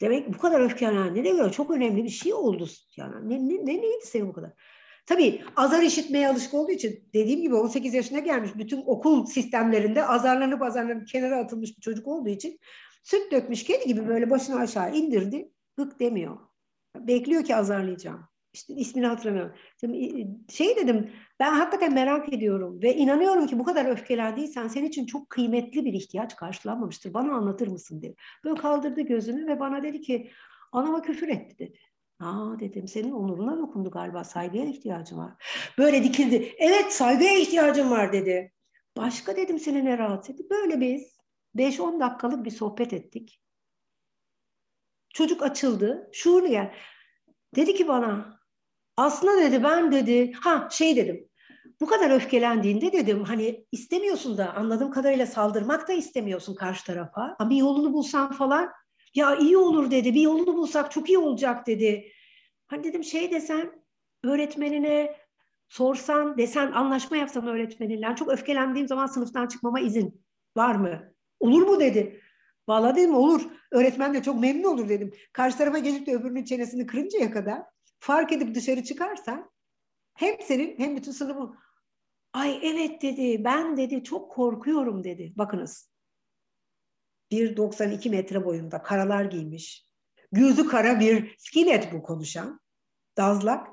Demek 0.00 0.34
bu 0.34 0.38
kadar 0.38 0.60
öfkelenen 0.60 1.14
ne 1.14 1.24
demek? 1.24 1.52
Çok 1.52 1.70
önemli 1.70 2.04
bir 2.04 2.08
şey 2.08 2.34
oldu. 2.34 2.68
Yani 2.96 3.28
ne, 3.28 3.48
ne, 3.48 3.66
ne 3.66 3.82
neydi 3.82 4.06
senin 4.06 4.28
bu 4.28 4.32
kadar? 4.32 4.52
Tabii 5.06 5.42
azar 5.56 5.82
işitmeye 5.82 6.28
alışık 6.28 6.54
olduğu 6.54 6.70
için 6.70 7.08
dediğim 7.14 7.42
gibi 7.42 7.54
18 7.54 7.94
yaşına 7.94 8.18
gelmiş 8.18 8.50
bütün 8.56 8.82
okul 8.86 9.26
sistemlerinde 9.26 10.04
azarlanıp 10.04 10.62
azarlanıp 10.62 11.08
kenara 11.08 11.38
atılmış 11.38 11.76
bir 11.76 11.82
çocuk 11.82 12.06
olduğu 12.06 12.28
için 12.28 12.58
süt 13.02 13.32
dökmüş 13.32 13.64
kedi 13.64 13.86
gibi 13.86 14.08
böyle 14.08 14.30
başını 14.30 14.60
aşağı 14.60 14.94
indirdi. 14.94 15.52
Hık 15.76 16.00
demiyor. 16.00 16.38
Bekliyor 16.96 17.44
ki 17.44 17.56
azarlayacağım. 17.56 18.28
İşte 18.56 18.74
ismini 18.74 19.06
hatırlamıyorum. 19.06 19.54
Şey 20.48 20.76
dedim 20.76 21.12
ben 21.40 21.52
hakikaten 21.52 21.94
merak 21.94 22.32
ediyorum 22.32 22.82
ve 22.82 22.94
inanıyorum 22.94 23.46
ki 23.46 23.58
bu 23.58 23.64
kadar 23.64 23.84
öfkelendiysen 23.84 24.68
senin 24.68 24.88
için 24.88 25.06
çok 25.06 25.30
kıymetli 25.30 25.84
bir 25.84 25.92
ihtiyaç 25.92 26.36
karşılanmamıştır. 26.36 27.14
Bana 27.14 27.32
anlatır 27.32 27.68
mısın 27.68 28.02
dedi. 28.02 28.14
Böyle 28.44 28.60
kaldırdı 28.60 29.00
gözünü 29.00 29.46
ve 29.46 29.60
bana 29.60 29.82
dedi 29.82 30.00
ki 30.00 30.30
anama 30.72 31.02
küfür 31.02 31.28
etti 31.28 31.58
dedi. 31.58 31.78
Aa 32.20 32.58
dedim 32.60 32.88
senin 32.88 33.12
onuruna 33.12 33.58
dokundu 33.58 33.90
galiba 33.90 34.24
saygıya 34.24 34.64
ihtiyacın 34.64 35.18
var. 35.18 35.32
Böyle 35.78 36.04
dikildi. 36.04 36.54
Evet 36.58 36.92
saygıya 36.92 37.38
ihtiyacım 37.38 37.90
var 37.90 38.12
dedi. 38.12 38.52
Başka 38.96 39.36
dedim 39.36 39.58
seni 39.58 39.84
ne 39.84 39.98
rahatsız 39.98 40.34
etti. 40.34 40.44
Böyle 40.50 40.80
biz 40.80 41.18
5-10 41.56 42.00
dakikalık 42.00 42.44
bir 42.44 42.50
sohbet 42.50 42.92
ettik. 42.92 43.40
Çocuk 45.14 45.42
açıldı. 45.42 46.10
Şuurlu 46.12 46.48
gel. 46.48 46.74
Dedi 47.56 47.74
ki 47.74 47.88
bana 47.88 48.35
aslında 48.96 49.42
dedi 49.42 49.62
ben 49.64 49.92
dedi 49.92 50.32
ha 50.32 50.68
şey 50.70 50.96
dedim 50.96 51.28
bu 51.80 51.86
kadar 51.86 52.10
öfkelendiğinde 52.10 52.92
dedim 52.92 53.24
hani 53.24 53.66
istemiyorsun 53.72 54.38
da 54.38 54.54
anladığım 54.54 54.90
kadarıyla 54.90 55.26
saldırmak 55.26 55.88
da 55.88 55.92
istemiyorsun 55.92 56.54
karşı 56.54 56.84
tarafa 56.84 57.36
ama 57.38 57.50
bir 57.50 57.56
yolunu 57.56 57.92
bulsan 57.92 58.32
falan 58.32 58.72
ya 59.14 59.36
iyi 59.36 59.56
olur 59.56 59.90
dedi. 59.90 60.14
Bir 60.14 60.20
yolunu 60.20 60.56
bulsak 60.56 60.90
çok 60.90 61.08
iyi 61.08 61.18
olacak 61.18 61.66
dedi. 61.66 62.12
Hani 62.66 62.84
dedim 62.84 63.04
şey 63.04 63.30
desen 63.30 63.72
öğretmenine 64.24 65.16
sorsan 65.68 66.38
desen 66.38 66.72
anlaşma 66.72 67.16
yapsan 67.16 67.46
öğretmeninle. 67.46 68.14
Çok 68.16 68.28
öfkelendiğim 68.28 68.88
zaman 68.88 69.06
sınıftan 69.06 69.46
çıkmama 69.46 69.80
izin 69.80 70.24
var 70.56 70.74
mı? 70.74 71.12
Olur 71.40 71.62
mu 71.62 71.80
dedi. 71.80 72.20
Vallahi 72.68 72.96
dedim 72.96 73.14
olur. 73.14 73.42
Öğretmen 73.72 74.14
de 74.14 74.22
çok 74.22 74.40
memnun 74.40 74.64
olur 74.64 74.88
dedim. 74.88 75.12
Karşı 75.32 75.58
tarafa 75.58 75.78
gelip 75.78 76.06
de 76.06 76.14
öbürünün 76.14 76.44
çenesini 76.44 76.86
kırıncaya 76.86 77.30
kadar 77.30 77.62
fark 77.98 78.32
edip 78.32 78.54
dışarı 78.54 78.84
çıkarsan 78.84 79.50
hem 80.14 80.40
senin 80.40 80.78
hem 80.78 80.96
bütün 80.96 81.12
sınıfın 81.12 81.56
ay 82.32 82.58
evet 82.62 83.02
dedi 83.02 83.44
ben 83.44 83.76
dedi 83.76 84.04
çok 84.04 84.32
korkuyorum 84.32 85.04
dedi. 85.04 85.32
Bakınız 85.36 85.90
1.92 87.32 88.10
metre 88.10 88.44
boyunda 88.44 88.82
karalar 88.82 89.24
giymiş. 89.24 89.86
Gözü 90.32 90.66
kara 90.66 91.00
bir 91.00 91.34
skinhead 91.38 91.92
bu 91.92 92.02
konuşan. 92.02 92.60
Dazlak. 93.16 93.68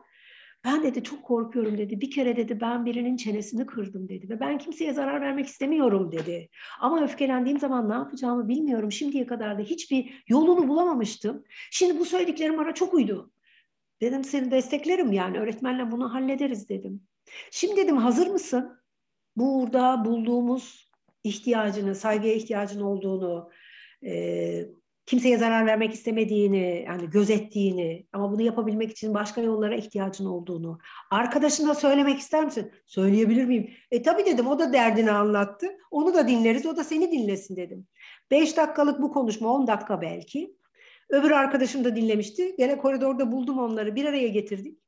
Ben 0.65 0.83
dedi 0.83 1.03
çok 1.03 1.23
korkuyorum 1.23 1.77
dedi. 1.77 2.01
Bir 2.01 2.11
kere 2.11 2.35
dedi 2.35 2.61
ben 2.61 2.85
birinin 2.85 3.17
çenesini 3.17 3.65
kırdım 3.65 4.09
dedi. 4.09 4.29
Ve 4.29 4.39
ben 4.39 4.57
kimseye 4.57 4.93
zarar 4.93 5.21
vermek 5.21 5.45
istemiyorum 5.45 6.11
dedi. 6.11 6.49
Ama 6.79 7.03
öfkelendiğim 7.03 7.59
zaman 7.59 7.89
ne 7.89 7.93
yapacağımı 7.93 8.47
bilmiyorum. 8.47 8.91
Şimdiye 8.91 9.25
kadar 9.27 9.57
da 9.57 9.61
hiçbir 9.61 10.23
yolunu 10.27 10.67
bulamamıştım. 10.67 11.43
Şimdi 11.71 11.99
bu 11.99 12.05
söylediklerim 12.05 12.57
bana 12.57 12.73
çok 12.73 12.93
uydu. 12.93 13.31
Dedim 14.01 14.23
seni 14.23 14.51
desteklerim 14.51 15.11
yani 15.11 15.39
öğretmenle 15.39 15.91
bunu 15.91 16.13
hallederiz 16.13 16.69
dedim. 16.69 17.01
Şimdi 17.51 17.75
dedim 17.75 17.97
hazır 17.97 18.27
mısın? 18.27 18.79
Burada 19.35 20.05
bulduğumuz 20.05 20.91
ihtiyacını, 21.23 21.95
saygıya 21.95 22.33
ihtiyacın 22.33 22.81
olduğunu, 22.81 23.49
e, 24.05 24.65
kimseye 25.05 25.37
zarar 25.37 25.65
vermek 25.65 25.93
istemediğini, 25.93 26.85
yani 26.87 27.09
gözettiğini 27.09 28.05
ama 28.13 28.31
bunu 28.31 28.41
yapabilmek 28.41 28.91
için 28.91 29.13
başka 29.13 29.41
yollara 29.41 29.75
ihtiyacın 29.75 30.25
olduğunu, 30.25 30.79
arkadaşına 31.11 31.75
söylemek 31.75 32.19
ister 32.19 32.45
misin? 32.45 32.71
Söyleyebilir 32.85 33.45
miyim? 33.45 33.69
E 33.91 34.01
tabii 34.01 34.25
dedim, 34.25 34.47
o 34.47 34.59
da 34.59 34.73
derdini 34.73 35.11
anlattı. 35.11 35.67
Onu 35.91 36.13
da 36.13 36.27
dinleriz, 36.27 36.65
o 36.65 36.77
da 36.77 36.83
seni 36.83 37.11
dinlesin 37.11 37.55
dedim. 37.55 37.87
Beş 38.31 38.57
dakikalık 38.57 39.01
bu 39.01 39.11
konuşma, 39.11 39.53
on 39.53 39.67
dakika 39.67 40.01
belki. 40.01 40.55
Öbür 41.09 41.31
arkadaşım 41.31 41.83
da 41.83 41.95
dinlemişti. 41.95 42.55
Gene 42.57 42.77
koridorda 42.77 43.31
buldum 43.31 43.59
onları, 43.59 43.95
bir 43.95 44.05
araya 44.05 44.27
getirdik. 44.27 44.79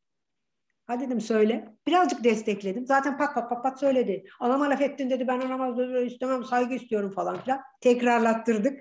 Hadi 0.88 1.06
dedim 1.06 1.22
söyle. 1.22 1.78
Birazcık 1.88 2.24
destekledim. 2.24 2.86
Zaten 2.86 3.18
pat 3.18 3.36
pat 3.36 3.50
pat 3.50 3.64
pat 3.64 3.80
söyledi. 3.80 4.26
Anama 4.40 4.70
laf 4.70 4.82
ettin 4.82 5.10
dedi. 5.10 5.28
Ben 5.28 5.40
anama 5.40 5.84
istemem 6.02 6.44
saygı 6.44 6.74
istiyorum 6.74 7.12
falan 7.12 7.42
filan. 7.42 7.62
Tekrarlattırdık. 7.82 8.80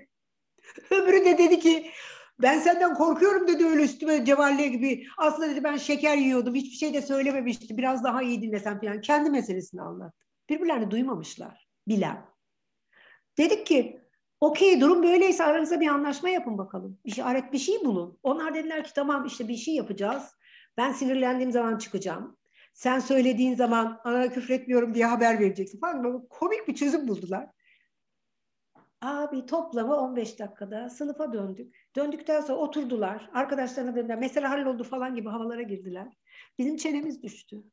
Öbürü 0.91 1.25
de 1.25 1.37
dedi 1.37 1.59
ki 1.59 1.91
ben 2.39 2.59
senden 2.59 2.93
korkuyorum 2.93 3.47
dedi 3.47 3.65
öyle 3.65 3.83
üstüme 3.83 4.25
cevalle 4.25 4.67
gibi. 4.67 5.05
Aslında 5.17 5.49
dedi 5.49 5.63
ben 5.63 5.77
şeker 5.77 6.17
yiyordum. 6.17 6.55
Hiçbir 6.55 6.77
şey 6.77 6.93
de 6.93 7.01
söylememişti. 7.01 7.77
Biraz 7.77 8.03
daha 8.03 8.21
iyi 8.21 8.41
dinlesem 8.41 8.79
falan. 8.79 9.01
Kendi 9.01 9.29
meselesini 9.29 9.81
anlattı. 9.81 10.25
Birbirlerini 10.49 10.91
duymamışlar. 10.91 11.67
Bilen. 11.87 12.25
Dedik 13.37 13.65
ki 13.65 14.04
okey 14.45 14.81
durum 14.81 15.03
böyleyse 15.03 15.43
aranızda 15.43 15.79
bir 15.79 15.87
anlaşma 15.87 16.29
yapın 16.29 16.57
bakalım. 16.57 16.99
İşaret 17.03 17.53
bir 17.53 17.57
şey 17.57 17.85
bulun. 17.85 18.19
Onlar 18.23 18.53
dediler 18.53 18.83
ki 18.83 18.93
tamam 18.95 19.25
işte 19.25 19.47
bir 19.47 19.57
şey 19.57 19.75
yapacağız. 19.75 20.35
Ben 20.77 20.91
sinirlendiğim 20.91 21.51
zaman 21.51 21.77
çıkacağım. 21.77 22.37
Sen 22.73 22.99
söylediğin 22.99 23.55
zaman 23.55 23.99
ana 24.03 24.31
küfretmiyorum 24.31 24.93
diye 24.93 25.05
haber 25.05 25.39
vereceksin 25.39 25.79
falan. 25.79 26.03
Böyle 26.03 26.17
komik 26.29 26.67
bir 26.67 26.75
çözüm 26.75 27.07
buldular. 27.07 27.49
Abi 29.01 29.45
toplamı 29.45 29.95
15 29.95 30.39
dakikada 30.39 30.89
sınıfa 30.89 31.33
döndük. 31.33 31.75
Döndükten 31.95 32.41
sonra 32.41 32.57
oturdular. 32.57 33.29
Arkadaşlarına 33.33 33.95
dediler 33.95 34.17
mesele 34.17 34.47
halloldu 34.47 34.83
falan 34.83 35.15
gibi 35.15 35.29
havalara 35.29 35.61
girdiler. 35.61 36.17
Bizim 36.59 36.77
çenemiz 36.77 37.23
düştü. 37.23 37.63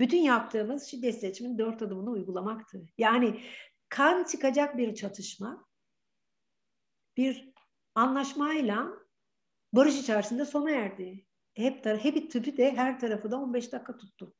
Bütün 0.00 0.18
yaptığımız 0.18 0.84
şiddet 0.84 1.20
seçimin 1.20 1.58
dört 1.58 1.82
adımını 1.82 2.10
uygulamaktı. 2.10 2.86
Yani 2.98 3.40
kan 3.88 4.24
çıkacak 4.24 4.76
bir 4.76 4.94
çatışma 4.94 5.64
bir 7.16 7.52
anlaşmayla 7.94 8.88
barış 9.72 10.00
içerisinde 10.00 10.44
sona 10.44 10.70
erdi. 10.70 11.26
Hep, 11.54 11.86
hep 11.86 12.30
tüpü 12.30 12.56
de 12.56 12.76
her 12.76 13.00
tarafı 13.00 13.30
da 13.30 13.40
15 13.40 13.72
dakika 13.72 13.96
tuttu. 13.96 14.34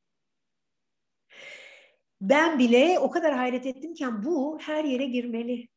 Ben 2.21 2.59
bile 2.59 2.99
o 2.99 3.11
kadar 3.11 3.33
hayret 3.35 3.65
ettimken 3.65 4.23
bu 4.23 4.59
her 4.61 4.83
yere 4.83 5.05
girmeli. 5.05 5.67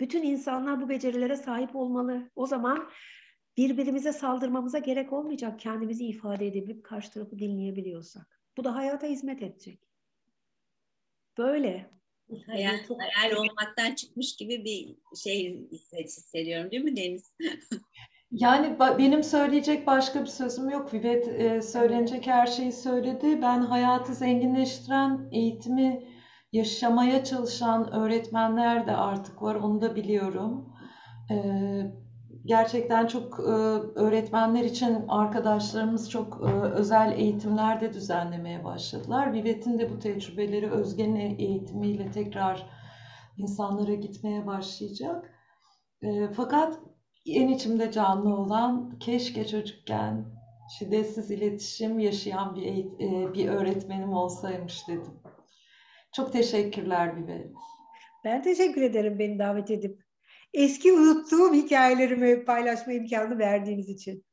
Bütün 0.00 0.22
insanlar 0.22 0.80
bu 0.80 0.88
becerilere 0.88 1.36
sahip 1.36 1.76
olmalı. 1.76 2.30
O 2.36 2.46
zaman 2.46 2.90
birbirimize 3.56 4.12
saldırmamıza 4.12 4.78
gerek 4.78 5.12
olmayacak 5.12 5.60
kendimizi 5.60 6.04
ifade 6.04 6.46
edebilip 6.46 6.84
karşı 6.84 7.12
tarafı 7.12 7.38
dinleyebiliyorsak. 7.38 8.42
Bu 8.56 8.64
da 8.64 8.74
hayata 8.74 9.06
hizmet 9.06 9.42
edecek. 9.42 9.88
Böyle. 11.38 12.01
Hayal, 12.46 12.84
çok... 12.88 12.98
hayal 13.02 13.36
olmaktan 13.36 13.94
çıkmış 13.94 14.36
gibi 14.36 14.64
bir 14.64 14.96
şey 15.16 15.60
hissediyorum 16.04 16.70
değil 16.70 16.84
mi 16.84 16.96
Deniz? 16.96 17.32
Yani 18.32 18.76
benim 18.98 19.22
söyleyecek 19.22 19.86
başka 19.86 20.20
bir 20.20 20.26
sözüm 20.26 20.70
yok. 20.70 20.94
Vivet 20.94 21.28
e, 21.28 21.62
söylenecek 21.62 22.26
her 22.26 22.46
şeyi 22.46 22.72
söyledi. 22.72 23.42
Ben 23.42 23.60
hayatı 23.60 24.14
zenginleştiren, 24.14 25.28
eğitimi 25.32 26.08
yaşamaya 26.52 27.24
çalışan 27.24 27.92
öğretmenler 27.92 28.86
de 28.86 28.96
artık 28.96 29.42
var. 29.42 29.54
Onu 29.54 29.80
da 29.80 29.96
biliyorum. 29.96 30.74
E, 31.30 31.36
gerçekten 32.44 33.06
çok 33.06 33.40
e, 33.40 33.52
öğretmenler 34.00 34.64
için 34.64 35.04
arkadaşlarımız 35.08 36.10
çok 36.10 36.40
özel 36.74 37.12
eğitimler 37.18 37.80
de 37.80 37.92
düzenlemeye 37.92 38.64
başladılar. 38.64 39.32
Vivet'in 39.32 39.78
de 39.78 39.90
bu 39.90 39.98
tecrübeleri 39.98 40.70
Özge'nin 40.70 41.38
eğitimiyle 41.38 42.10
tekrar 42.10 42.66
insanlara 43.36 43.94
gitmeye 43.94 44.46
başlayacak. 44.46 45.30
Fakat 46.32 46.78
en 47.26 47.48
içimde 47.48 47.92
canlı 47.92 48.36
olan 48.36 48.98
keşke 48.98 49.46
çocukken 49.46 50.24
şiddetsiz 50.78 51.30
iletişim 51.30 51.98
yaşayan 51.98 52.54
bir, 52.54 52.84
e, 52.84 53.34
bir 53.34 53.48
öğretmenim 53.48 54.12
olsaymış 54.12 54.88
dedim. 54.88 55.20
Çok 56.12 56.32
teşekkürler 56.32 57.16
Bibe. 57.16 57.46
Ben 58.24 58.42
teşekkür 58.42 58.82
ederim 58.82 59.18
beni 59.18 59.38
davet 59.38 59.70
edip 59.70 60.01
eski 60.54 60.92
unuttuğum 60.92 61.54
hikayelerimi 61.54 62.44
paylaşma 62.44 62.92
imkanı 62.92 63.38
verdiğiniz 63.38 63.88
için. 63.88 64.24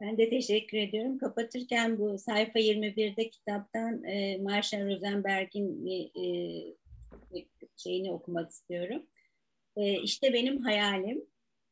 Ben 0.00 0.18
de 0.18 0.30
teşekkür 0.30 0.78
ediyorum. 0.78 1.18
Kapatırken 1.18 1.98
bu 1.98 2.18
sayfa 2.18 2.58
21'de 2.58 3.30
kitaptan 3.30 4.04
e, 4.04 4.38
Marshall 4.38 4.86
Rosenberg'in 4.86 5.86
e, 5.86 5.94
şeyini 7.76 8.12
okumak 8.12 8.50
istiyorum. 8.50 9.06
E, 9.76 10.02
işte 10.02 10.32
benim 10.32 10.62
hayalim 10.62 11.24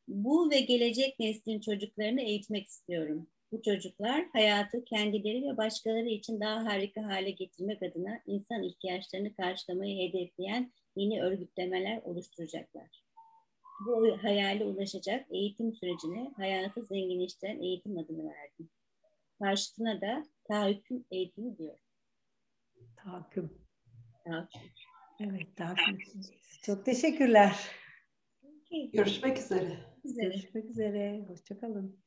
bu 0.07 0.51
ve 0.51 0.59
gelecek 0.59 1.19
neslin 1.19 1.59
çocuklarını 1.59 2.21
eğitmek 2.21 2.67
istiyorum. 2.67 3.27
Bu 3.51 3.61
çocuklar 3.61 4.25
hayatı 4.33 4.85
kendileri 4.85 5.43
ve 5.43 5.57
başkaları 5.57 6.09
için 6.09 6.39
daha 6.39 6.65
harika 6.65 7.03
hale 7.03 7.31
getirmek 7.31 7.83
adına 7.83 8.19
insan 8.27 8.63
ihtiyaçlarını 8.63 9.35
karşılamayı 9.35 10.09
hedefleyen 10.09 10.71
yeni 10.95 11.21
örgütlemeler 11.21 12.01
oluşturacaklar. 12.03 13.08
Bu 13.85 14.17
hayale 14.23 14.65
ulaşacak 14.65 15.25
eğitim 15.31 15.73
sürecine 15.73 16.31
hayatı 16.37 16.85
zenginleştiren 16.85 17.59
eğitim 17.59 17.97
adını 17.97 18.29
verdim. 18.29 18.69
Karşısına 19.39 20.01
da 20.01 20.25
tahakküm 20.47 21.05
eğitimi 21.11 21.57
diyor. 21.57 21.77
Tahakküm. 22.95 23.51
Tahakküm. 24.25 24.61
Evet, 25.19 25.55
tahakküm. 25.55 25.97
Çok 26.63 26.85
teşekkürler. 26.85 27.55
Görüşmek 28.93 29.37
üzere. 29.37 29.77
Görüşmek 30.03 30.65
üzere. 30.65 31.25
Hoşçakalın. 31.27 31.99